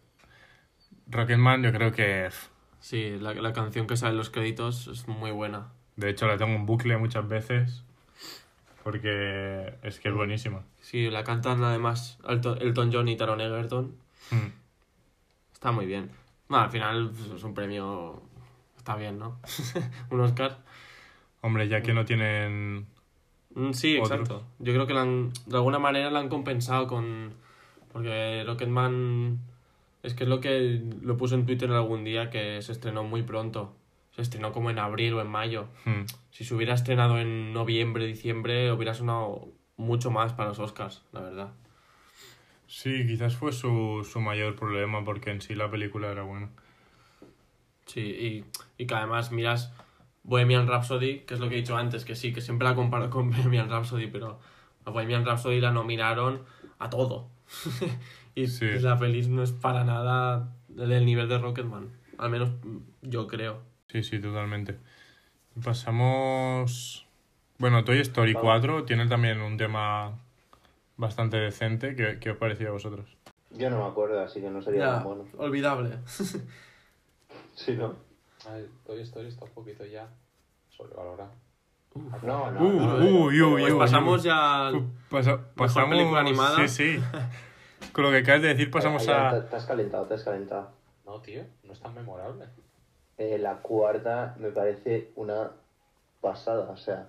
[1.09, 2.29] Rocketman yo creo que,
[2.81, 5.69] Sí, la, la canción que sale en los créditos es muy buena.
[5.97, 7.83] de hecho la tengo en bucle muchas veces,
[8.83, 10.63] porque es que es buenísima.
[10.81, 13.97] Sí, la cantan además Elton, Elton John y Taron Egerton.
[14.31, 14.49] Mm.
[15.55, 16.11] Está muy bien.
[16.55, 18.23] Bueno, al final es un premio...
[18.77, 19.39] Está bien, ¿no?
[20.11, 20.59] un Oscar.
[21.41, 22.87] Hombre, ya que no tienen...
[23.55, 24.11] Mm, Sí, Otros.
[24.11, 24.45] exacto.
[24.59, 27.33] Yo creo que la han- de alguna manera la han compensado con...
[27.93, 29.39] Porque Rocketman
[30.03, 33.23] es que es lo que lo puse en Twitter algún día que se estrenó muy
[33.23, 33.75] pronto.
[34.17, 35.67] Se estrenó como en abril o en mayo.
[35.87, 36.03] Mm.
[36.31, 41.21] Si se hubiera estrenado en noviembre, diciembre, hubiera sonado mucho más para los Oscars, la
[41.21, 41.53] verdad.
[42.77, 46.49] Sí, quizás fue su, su mayor problema, porque en sí la película era buena.
[47.87, 48.45] Sí, y,
[48.83, 49.73] y que además miras
[50.25, 53.11] Bohemian Rhapsody, que es lo que he dicho antes, que sí, que siempre la comparo
[53.11, 54.41] con Bohemian Rhapsody, pero
[54.85, 56.43] a Bohemian Rhapsody la nominaron
[56.81, 57.29] a todo.
[58.35, 58.67] y Sí.
[58.81, 61.91] la feliz no es para nada del nivel de Rocketman.
[62.19, 62.51] Al menos
[63.03, 63.63] yo creo.
[63.87, 64.79] Sí, sí, totalmente.
[65.63, 67.07] Pasamos...
[67.59, 68.47] Bueno, Toy Story Vamos.
[68.51, 70.19] 4 tiene también un tema
[70.97, 71.95] bastante decente.
[71.97, 73.07] ¿Qué, qué os pareció a vosotros?
[73.51, 75.25] Yo no me acuerdo, así que no sería tan bueno.
[75.39, 75.99] olvidable.
[77.55, 77.95] Sí, ¿no?
[78.49, 80.09] A ver, Toy Story está un poquito ya
[80.71, 81.31] sobrevalorado.
[82.23, 82.61] No, no.
[82.61, 84.27] Uh, no, uy, uy, Pues uy, pasamos uy.
[84.27, 85.91] ya al- pasa- pasamos...
[85.91, 86.67] película animada.
[86.67, 87.05] Sí, sí.
[87.93, 89.31] Con lo que acabas de decir pasamos ay, a...
[89.31, 90.73] Te, te has calentado, te has calentado.
[91.07, 92.47] No, tío, no es tan memorable.
[93.19, 95.53] eh, la cuarta me parece una
[96.21, 96.69] pasada.
[96.71, 97.09] O sea,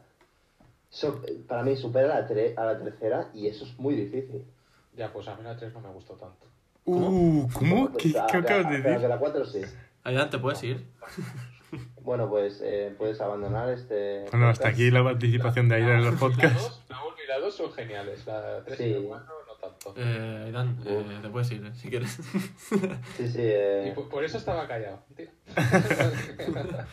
[0.96, 4.44] so- para mí supera a la, tre- a la tercera y eso es muy difícil.
[4.96, 6.48] Ya, pues a mí la 3 no me gustó tanto.
[6.86, 7.90] Uh, ¿cómo?
[7.92, 9.10] Pues, ¿Qué, a- qué a- acabas de decir?
[9.10, 9.62] la 4 sí.
[10.04, 10.86] Adelante, puedes ir.
[12.02, 14.26] Bueno, pues eh, puedes abandonar este.
[14.32, 16.62] Bueno, hasta aquí la participación de Aida en los La podcasts.
[16.64, 18.26] 2, la 1 y la 2 son geniales.
[18.28, 18.94] La 3 y Sí.
[18.94, 19.94] la 4 no tanto.
[19.98, 22.12] Eh, Aidan, eh, te puedes ir, eh, si quieres.
[23.18, 23.40] Sí, sí.
[23.40, 25.28] Y eh, por, por eso estaba callado, tío.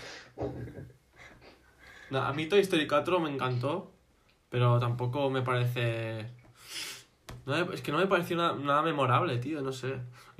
[2.10, 3.91] No, a mí Toy Story 4 me encantó,
[4.52, 6.26] pero tampoco me parece...
[7.46, 9.96] No es que no me pareció nada, nada memorable, tío, no sé.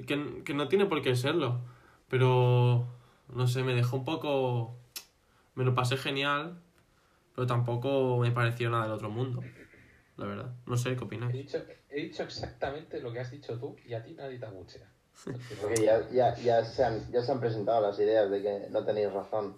[0.07, 1.63] Que, que no tiene por qué serlo.
[2.09, 2.87] Pero,
[3.35, 4.77] no sé, me dejó un poco...
[5.55, 6.61] Me lo pasé genial,
[7.35, 9.43] pero tampoco me pareció nada del otro mundo.
[10.19, 10.53] La verdad.
[10.67, 11.33] No sé, ¿qué he, opináis?
[11.33, 11.59] dicho,
[11.89, 14.93] he dicho exactamente lo que has dicho tú y a ti nadie te abuchea.
[15.61, 18.85] porque ya, ya, ya, se han, ya se han presentado las ideas de que no
[18.85, 19.57] tenéis razón.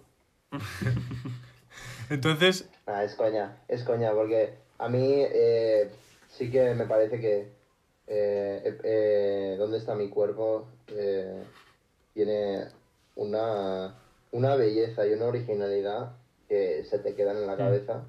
[2.09, 5.89] Entonces, Ah, es coña, es coña, porque a mí eh,
[6.29, 7.55] sí que me parece que
[8.07, 10.67] eh, eh, ¿Dónde está mi cuerpo?
[10.87, 11.43] Eh,
[12.13, 12.65] tiene
[13.15, 13.95] una,
[14.31, 16.11] una belleza y una originalidad
[16.47, 18.03] que se te quedan en la cabeza.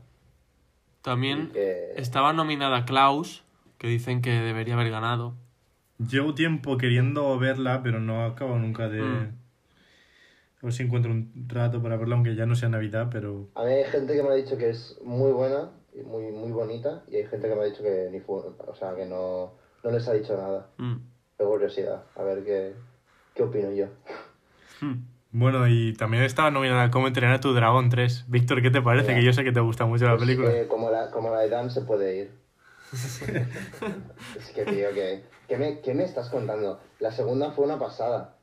[1.03, 3.43] También que- estaba nominada Klaus,
[3.79, 5.35] que dicen que debería haber ganado.
[5.99, 9.03] llevo tiempo queriendo verla, pero no acabo nunca de...
[9.03, 9.46] Mm.
[10.67, 13.47] A ver si encuentro un rato para verla, aunque ya no sea Navidad, pero...
[13.55, 16.51] A mí hay gente que me ha dicho que es muy buena y muy, muy
[16.51, 18.35] bonita y hay gente que me ha dicho que ni fu-
[18.67, 19.53] o sea, que no,
[19.85, 20.67] no les ha dicho nada.
[20.79, 20.97] Mm.
[21.39, 22.75] Curiosidad, a ver qué,
[23.35, 23.87] qué opino yo.
[25.31, 28.25] Bueno, y también estaba nominada Cómo entrenar a tu dragón 3.
[28.27, 29.15] Víctor, ¿qué te parece?
[29.15, 30.51] Que yo sé que te gusta mucho la Pues, película.
[30.53, 32.31] eh, como, la, como la de Dan se puede ir.
[34.37, 36.81] es que, tío, que, ¿qué, me, ¿qué me estás contando?
[36.99, 38.36] La segunda fue una pasada,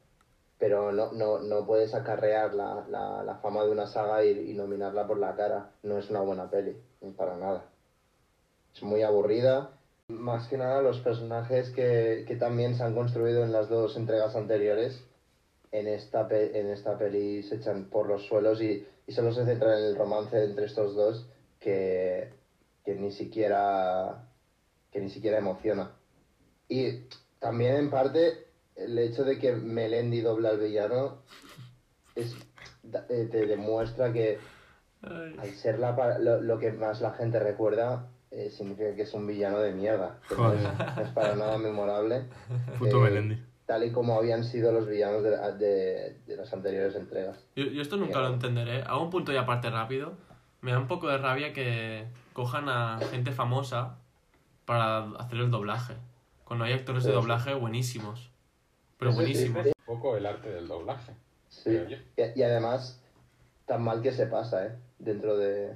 [0.60, 4.54] pero no, no, no puedes acarrear la, la, la fama de una saga y, y
[4.54, 5.72] nominarla por la cara.
[5.84, 6.76] No es una buena peli,
[7.18, 7.66] para nada.
[8.74, 9.72] Es muy aburrida.
[10.08, 14.36] Más que nada los personajes que, que también se han construido en las dos entregas
[14.36, 15.04] anteriores
[15.72, 19.45] en esta, pe- en esta peli se echan por los suelos y, y solo se
[19.45, 21.26] centra en el romance entre estos dos
[21.60, 22.30] que,
[22.86, 24.28] que ni siquiera
[24.91, 25.95] que ni siquiera emociona.
[26.68, 27.08] Y
[27.39, 28.43] también en parte
[28.76, 31.19] el hecho de que Melendi dobla al villano
[32.15, 32.36] es,
[33.09, 34.39] eh, te demuestra que
[35.01, 39.28] al ser la, lo, lo que más la gente recuerda eh, significa que es un
[39.28, 40.19] villano de mierda.
[40.30, 40.95] que no, es, Joder.
[40.95, 42.24] no es para nada memorable
[42.80, 43.38] Puto eh, Melendi.
[43.65, 47.38] tal y como habían sido los villanos de, de- de las anteriores entregas.
[47.55, 48.82] Yo, yo esto nunca lo entenderé.
[48.84, 50.13] Hago un punto y aparte rápido.
[50.61, 53.97] Me da un poco de rabia que cojan a gente famosa
[54.65, 55.95] para hacer el doblaje.
[56.45, 58.32] Cuando hay actores de doblaje buenísimos.
[58.98, 59.64] Pero Eso buenísimos.
[59.64, 59.72] sí.
[59.88, 61.12] Un poco el arte del doblaje.
[61.50, 61.72] Sí.
[62.18, 63.02] Y, y además,
[63.66, 64.72] tan mal que se pasa, ¿eh?
[65.00, 65.74] Dentro de,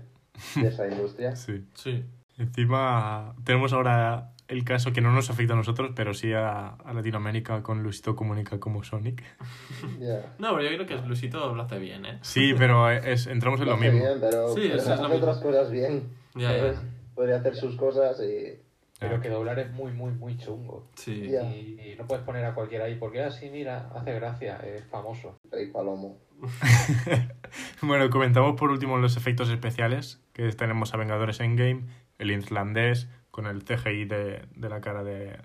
[0.55, 1.35] de esa industria.
[1.35, 1.65] Sí.
[1.75, 2.03] Sí.
[2.37, 6.93] Encima tenemos ahora el caso que no nos afecta a nosotros, pero sí a, a
[6.93, 9.23] Latinoamérica con Luisito Comunica como Sonic.
[9.99, 10.33] Ya.
[10.39, 12.19] No, pero yo creo que Luisito lo hace bien, ¿eh?
[12.21, 13.99] Sí, pero es, entramos en lo mismo.
[13.99, 15.17] bien, pero, Sí, pero eso es lo hace mismo.
[15.17, 16.03] otras cosas bien.
[16.35, 16.59] Ya, ya.
[16.59, 16.77] ¿sabes?
[17.15, 18.61] Podría hacer sus cosas y...
[18.99, 20.89] Pero que doblar es muy, muy, muy chungo.
[20.95, 21.29] Sí.
[21.29, 25.37] Y, y no puedes poner a cualquiera ahí, porque así, mira, hace gracia, es famoso.
[25.51, 26.17] Rey Palomo.
[27.81, 31.85] Bueno, comentamos por último los efectos especiales, que tenemos a Vengadores Endgame,
[32.17, 35.37] el irlandés, con el CGI de, de la cara de,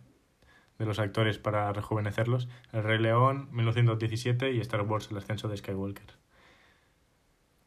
[0.78, 5.57] de los actores para rejuvenecerlos, El Rey León, 1917 y Star Wars, el ascenso de
[5.57, 6.16] Skywalker.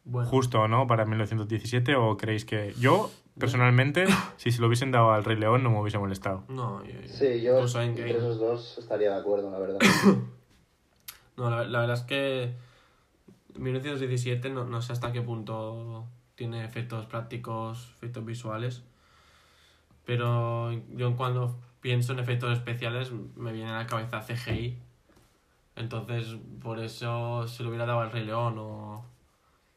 [0.04, 0.28] Bueno.
[0.28, 0.86] Justo, ¿no?
[0.86, 2.74] Para 1917 o creéis que...
[2.78, 4.06] Yo, personalmente,
[4.36, 6.44] si se lo hubiesen dado al Rey León no me hubiese molestado.
[6.48, 9.78] No, yo, Sí, yo entre esos dos estaría de acuerdo, la verdad.
[11.36, 12.54] No, la, la verdad es que
[13.58, 18.82] 1917 no, no sé hasta qué punto tiene efectos prácticos, efectos visuales.
[20.04, 24.78] Pero yo cuando pienso en efectos especiales me viene a la cabeza CGI.
[25.74, 29.04] Entonces por eso se lo hubiera dado al Rey León o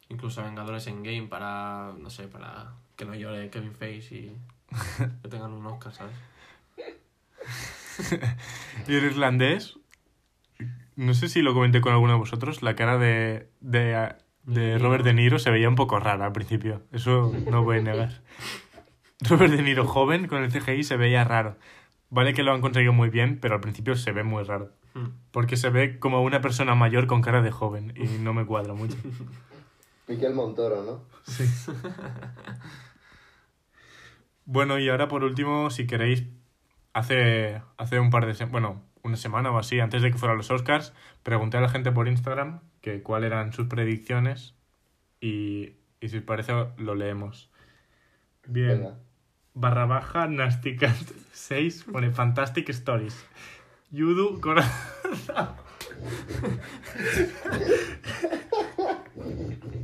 [0.09, 4.35] incluso a Vengadores en Game para, no sé, para que no llore Kevin Face y
[5.21, 6.15] que tengan un Oscar, ¿sabes?
[8.87, 9.77] Y el irlandés,
[10.95, 15.03] no sé si lo comenté con alguno de vosotros, la cara de, de, de Robert
[15.03, 16.83] De Niro se veía un poco rara al principio.
[16.91, 18.21] Eso no voy a negar.
[19.21, 21.57] Robert De Niro joven con el CGI se veía raro.
[22.09, 24.71] Vale que lo han conseguido muy bien, pero al principio se ve muy raro.
[24.93, 25.09] Hmm.
[25.31, 28.73] Porque se ve como una persona mayor con cara de joven y no me cuadra
[28.73, 28.97] mucho.
[30.09, 31.05] Miquel Montoro, ¿no?
[34.45, 36.25] Bueno, y ahora por último, si queréis,
[36.93, 40.37] hace, hace un par de semanas, bueno, una semana o así, antes de que fueran
[40.37, 40.91] los Oscars,
[41.21, 44.55] pregunté a la gente por Instagram que cuáles eran sus predicciones
[45.21, 47.51] y, y si os parece lo leemos.
[48.47, 48.79] Bien.
[48.79, 48.97] Venga.
[49.53, 50.97] Barra baja Nasticat
[51.33, 53.23] 6 pone Fantastic Stories.
[53.91, 54.57] Yudu con...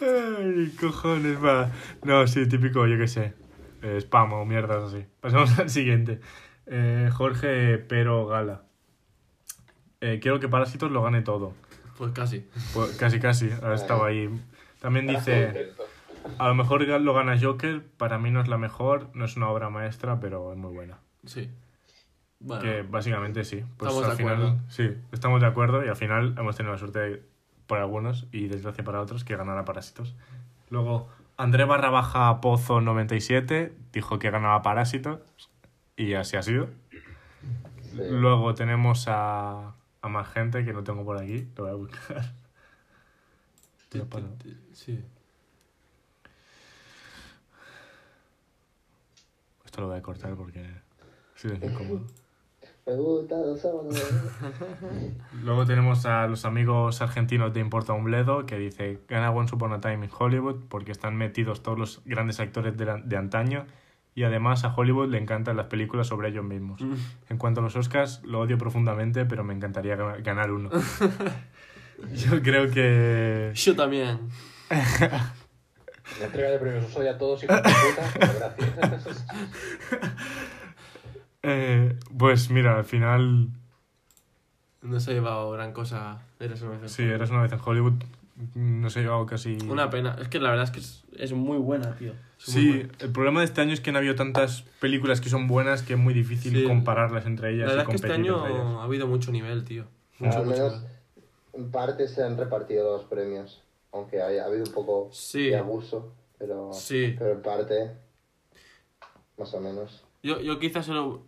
[0.00, 1.70] Ay, cojones, va.
[2.04, 3.34] No, sí, típico, yo qué sé.
[3.82, 5.04] eh, spam o mierdas así.
[5.20, 6.20] Pasamos al siguiente.
[6.66, 8.62] Eh, Jorge Pero Gala.
[10.00, 11.54] Eh, quiero que Parásitos lo gane todo.
[11.96, 12.46] Pues casi.
[12.74, 13.50] Pues casi, casi.
[13.62, 14.28] Ahora estaba ahí.
[14.80, 15.72] También dice,
[16.38, 17.82] a lo mejor lo gana Joker.
[17.96, 20.98] Para mí no es la mejor, no es una obra maestra, pero es muy buena.
[21.24, 21.50] Sí.
[22.40, 23.64] Bueno, Que básicamente sí.
[23.76, 24.58] Pues Estamos al de final, acuerdo.
[24.68, 27.22] sí, estamos de acuerdo y al final hemos tenido la suerte de-
[27.68, 30.16] por algunos y desgracia para otros que ganara Parásitos.
[30.70, 35.20] Luego, André barra baja Pozo 97 dijo que ganaba Parásitos
[35.96, 36.68] y así ha sido.
[37.82, 38.00] Sí.
[38.10, 42.32] Luego tenemos a, a más gente que no tengo por aquí, lo voy a buscar.
[44.10, 44.26] Para-
[44.72, 45.02] sí.
[49.64, 50.66] Esto lo voy a cortar porque
[51.36, 52.06] silencio incómodo.
[52.88, 53.94] Me gusta los sábados.
[55.42, 59.72] Luego tenemos a los amigos argentinos de Importa un Bledo, que dice, gana Once Upon
[59.74, 63.66] a Time in Hollywood porque están metidos todos los grandes actores de, la- de antaño
[64.14, 66.80] y además a Hollywood le encantan las películas sobre ellos mismos.
[67.28, 70.70] En cuanto a los Oscars, lo odio profundamente, pero me encantaría ga- ganar uno.
[72.14, 73.52] Yo creo que...
[73.54, 74.18] Yo también.
[74.70, 78.54] La entrega de premios os odia a todos y con puta.
[78.76, 79.26] Gracias.
[81.48, 83.48] eh, pues mira, al final...
[84.82, 86.22] No se ha llevado gran cosa.
[86.38, 86.92] Eres una vez.
[86.92, 87.94] Sí, eres una vez en Hollywood,
[88.54, 89.58] no sé, llevado casi...
[89.68, 90.16] Una pena.
[90.20, 92.12] Es que la verdad es que es, es muy buena, tío.
[92.12, 92.92] Es Sí, buena.
[93.00, 95.82] el problema de este año es que no ha habido tantas películas que son buenas
[95.82, 96.64] que es muy difícil Sí.
[96.64, 99.84] compararlas entre La ellas verdad y es que este año ha habido mucho nivel, tío.
[100.20, 100.88] Mucho, Al mucho menos nivel.
[101.54, 103.62] en parte se han repartido los premios.
[103.92, 105.48] Aunque haya ha habido un poco Sí.
[105.48, 106.14] de abuso.
[106.38, 107.16] Pero, Sí.
[107.18, 107.90] pero en parte,
[109.36, 110.04] más o menos.
[110.22, 111.22] Yo, yo quizás se lo,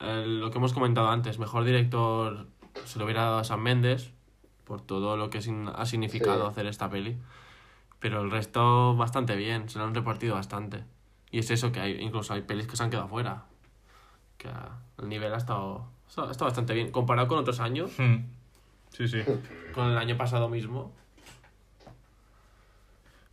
[0.00, 2.46] eh, lo que hemos comentado antes, mejor director
[2.84, 4.12] se lo hubiera dado a Sam Mendes
[4.64, 6.50] por todo lo que ha significado Sí.
[6.50, 7.16] hacer esta peli.
[8.00, 10.84] Pero el resto bastante bien, se lo han repartido bastante.
[11.30, 13.44] Y es eso que hay, incluso hay pelis que se han quedado fuera.
[14.36, 14.48] Que
[14.98, 16.90] el nivel ha estado, ha estado- ha estado bastante bien.
[16.92, 18.26] Comparado con otros años, Hmm.
[18.90, 19.22] Sí, sí.
[19.74, 20.92] con el año pasado mismo.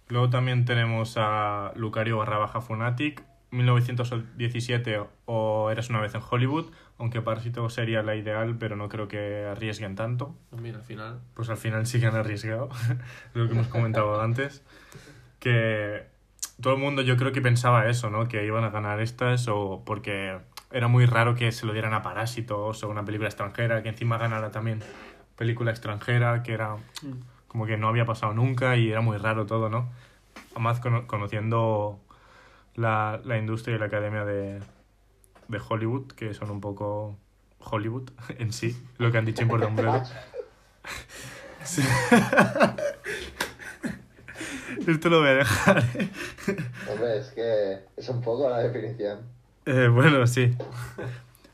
[0.07, 3.23] Luego también tenemos a Lucario barra baja Funatic,
[3.55, 9.07] 1917 o Eres una vez en Hollywood, aunque Parásito sería la ideal, pero no creo
[9.07, 10.35] que arriesguen tanto.
[10.49, 11.19] Pues mira, al final.
[11.33, 12.69] Pues al final sí que han arriesgado,
[13.33, 14.63] lo que hemos comentado antes,
[15.39, 16.03] que
[16.61, 18.27] todo el mundo yo creo que pensaba eso, ¿no?
[18.27, 20.39] Que iban a ganar estas o porque
[20.71, 24.17] era muy raro que se lo dieran a Parásitos o una película extranjera, que encima
[24.17, 24.79] ganara también
[25.37, 26.77] película extranjera, que era
[27.47, 29.89] como que no había pasado nunca y era muy raro todo, ¿no?
[30.51, 31.99] Además cono- conociendo
[32.75, 34.59] la, la industria y la academia de,
[35.47, 37.17] de Hollywood, que son un poco
[37.59, 39.69] Hollywood en sí, lo que han dicho en Puerto.
[41.63, 41.81] Sí.
[44.87, 45.79] Esto lo voy a dejar.
[45.79, 46.09] ¿eh?
[46.91, 49.21] Hombre, es que es un poco la definición.
[49.65, 50.55] Eh, bueno, sí.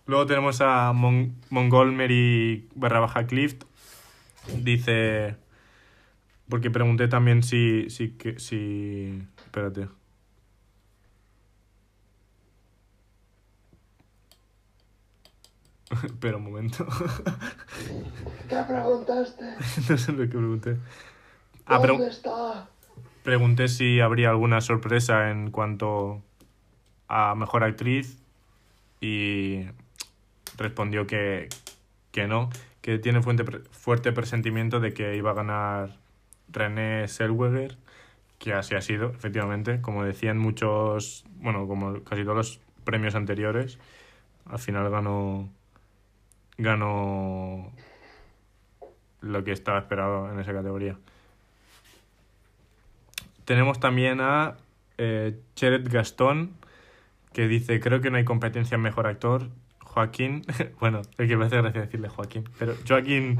[0.05, 3.63] Luego tenemos a Mon Montgomery barra baja Clift.
[4.53, 5.37] Dice.
[6.49, 7.89] Porque pregunté también si.
[7.89, 9.87] si, que, si espérate.
[16.03, 16.85] Espera un momento.
[18.49, 19.43] ¿Qué preguntaste?
[19.89, 20.77] no sé lo que pregunté.
[21.65, 22.67] Ah, pero ¿Dónde está?
[23.23, 26.21] pregunté si habría alguna sorpresa en cuanto
[27.07, 28.17] a mejor actriz
[28.99, 29.65] y
[30.57, 31.49] respondió que,
[32.11, 32.49] que no,
[32.81, 35.97] que tiene fuerte, fuerte presentimiento de que iba a ganar
[36.49, 37.77] René Zellweger,
[38.39, 43.77] que así ha sido, efectivamente, como decían muchos, bueno, como casi todos los premios anteriores,
[44.45, 45.49] al final ganó
[46.57, 47.71] ganó
[49.21, 50.97] lo que estaba esperado en esa categoría.
[53.45, 54.57] Tenemos también a
[54.97, 56.55] eh, Cheret Gastón,
[57.33, 59.49] que dice, creo que no hay competencia en mejor actor.
[59.79, 60.43] Joaquín,
[60.79, 63.37] bueno, es que me hace gracia decirle Joaquín, pero Joaquín,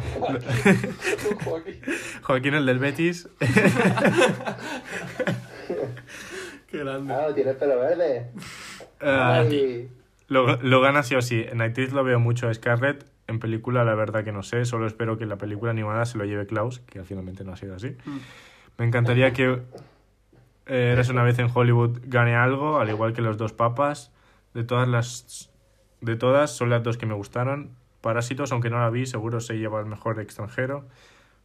[2.24, 3.30] Joaquín el del Betis,
[6.68, 7.14] Qué grande.
[7.14, 8.32] Claro, tiene pelo verde.
[9.02, 9.90] ah, Ay,
[10.32, 11.46] lo, lo gana sí o sí.
[11.48, 14.88] En actriz lo veo mucho a Scarlett, en película la verdad que no sé, solo
[14.88, 17.98] espero que la película animada se lo lleve Klaus, que finalmente no ha sido así.
[18.78, 19.62] Me encantaría que
[20.68, 24.14] eh, Eres una vez en Hollywood gane algo, al igual que Los dos papas.
[24.54, 25.50] De todas las
[26.00, 27.76] de todas son las dos que me gustaron.
[28.00, 30.88] Parásitos, aunque no la vi, seguro se lleva el mejor extranjero.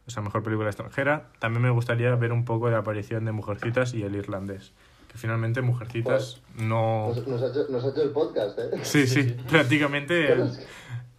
[0.07, 1.27] O sea, mejor película extranjera.
[1.39, 4.73] También me gustaría ver un poco de la aparición de Mujercitas y El Irlandés.
[5.17, 7.07] Que finalmente Mujercitas no...
[7.09, 8.69] Nos, nos ha hecho, nos ha hecho el podcast, ¿eh?
[8.83, 10.51] Sí, sí, prácticamente el,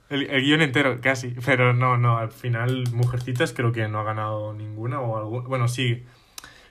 [0.09, 1.35] el, el guion entero, casi.
[1.45, 5.45] Pero no, no, al final Mujercitas creo que no ha ganado ninguna o algún...
[5.49, 6.05] Bueno, sí,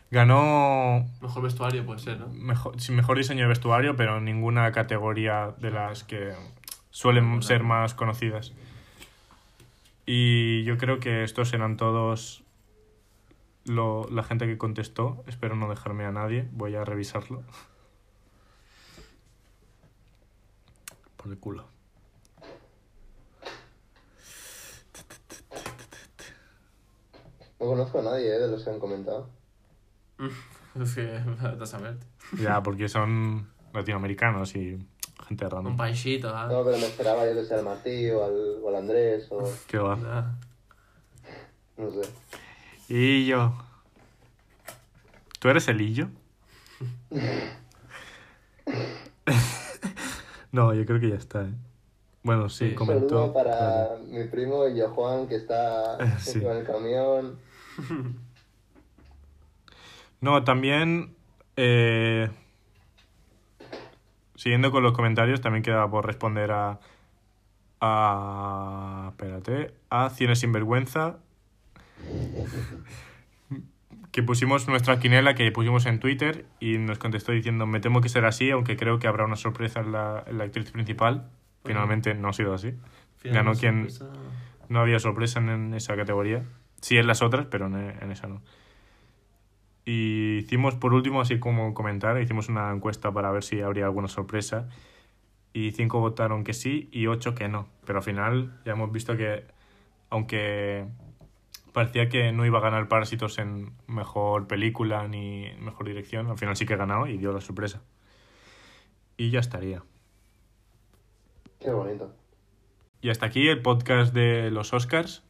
[0.10, 2.30] ganó Mejor vestuario puede ser, ¿no?
[2.30, 6.34] mejor, sí, mejor diseño de vestuario, pero ninguna categoría de las que
[6.92, 8.54] suelen ser más conocidas.
[10.06, 12.44] Y yo creo que estos eran todos
[13.68, 15.24] lo, la gente que contestó.
[15.28, 16.48] Espero no dejarme a nadie.
[16.52, 17.44] Voy a revisarlo.
[21.16, 21.66] Por el culo.
[27.60, 28.40] No conozco a nadie ¿eh?
[28.40, 29.30] de los que han comentado.
[30.80, 31.98] Es que, vete a saber.
[32.40, 34.78] Ya, porque son latinoamericanos y
[35.28, 35.78] gente Un random.
[35.78, 36.48] paisito, ¿ah?
[36.48, 39.44] No, pero me esperaba yo que sea al Martí o al, o al Andrés o
[39.66, 39.96] ¿Qué va?
[41.78, 42.02] No sé.
[42.90, 43.54] Yo.
[45.40, 46.08] ¿Tú eres el Illo?
[50.52, 51.42] no, yo creo que ya está.
[51.44, 51.54] ¿eh?
[52.24, 52.76] Bueno, sí, Sí.
[52.76, 53.10] comentó.
[53.10, 56.42] Saludo para mi primo Yo Juan que está Sí.
[56.42, 57.40] con el camión.
[60.20, 61.16] No, también.
[61.58, 62.28] eh,
[64.36, 66.80] siguiendo con los comentarios, también queda por responder a.
[67.80, 69.10] A.
[69.12, 69.76] Espérate.
[69.92, 71.18] A Cienes Sinvergüenza.
[74.12, 78.10] Que pusimos nuestra quinela que pusimos en Twitter y nos contestó diciendo: Me temo que
[78.10, 81.30] será así, aunque creo que habrá una sorpresa en la, en la actriz principal.
[81.66, 82.74] Finalmente no ha sido así.
[83.34, 83.88] Ganó quien-
[84.70, 86.44] No había sorpresa en, en esa categoría.
[86.82, 88.42] Sí en las otras, pero en, en esa no.
[89.86, 94.08] Y hicimos, por último, así como comentar, hicimos una encuesta para ver si habría alguna
[94.08, 94.68] sorpresa.
[95.54, 97.68] Y cinco votaron que sí y ocho que no.
[97.86, 99.46] Pero al final ya hemos visto que,
[100.10, 100.86] aunque
[101.78, 106.56] parecía que no iba a ganar Parásitos en mejor película ni mejor dirección, al final
[106.56, 107.84] sí que ganado y dio la sorpresa.
[109.16, 109.84] Y ya estaría.
[111.60, 112.12] Qué bonito.
[113.00, 115.24] Y hasta aquí el podcast de los Oscars.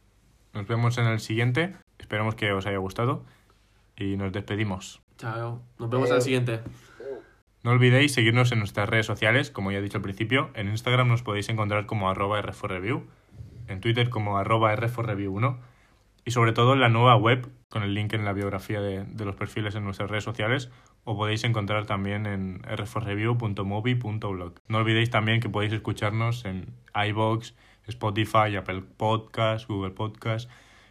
[0.54, 1.76] Nos vemos en el siguiente.
[1.98, 3.26] Esperamos que os haya gustado.
[3.94, 5.02] Y nos despedimos.
[5.18, 5.60] Chao.
[5.78, 6.60] Nos vemos al siguiente.
[7.62, 10.48] No olvidéis seguirnos en nuestras redes sociales, como ya he dicho al principio.
[10.54, 13.02] En Instagram nos podéis encontrar como arroba R4Review.
[13.66, 15.58] En Twitter como arroba R4Review1.
[16.28, 19.34] Y sobre todo en la nueva web, con el link en la biografía de, los
[19.34, 20.70] perfiles en nuestras redes sociales,
[21.04, 24.60] o podéis encontrar también en r4review.mobi.blog.
[24.68, 27.54] No olvidéis también que podéis escucharnos en iBox,
[27.86, 30.50] Spotify, Apple Podcast, Google Podcast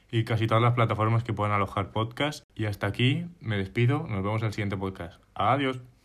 [0.10, 2.44] y casi todas las plataformas que puedan alojar podcast.
[2.56, 4.08] Y hasta aquí me despido.
[4.10, 5.22] Nos vemos en el siguiente podcast.
[5.36, 5.97] Adiós.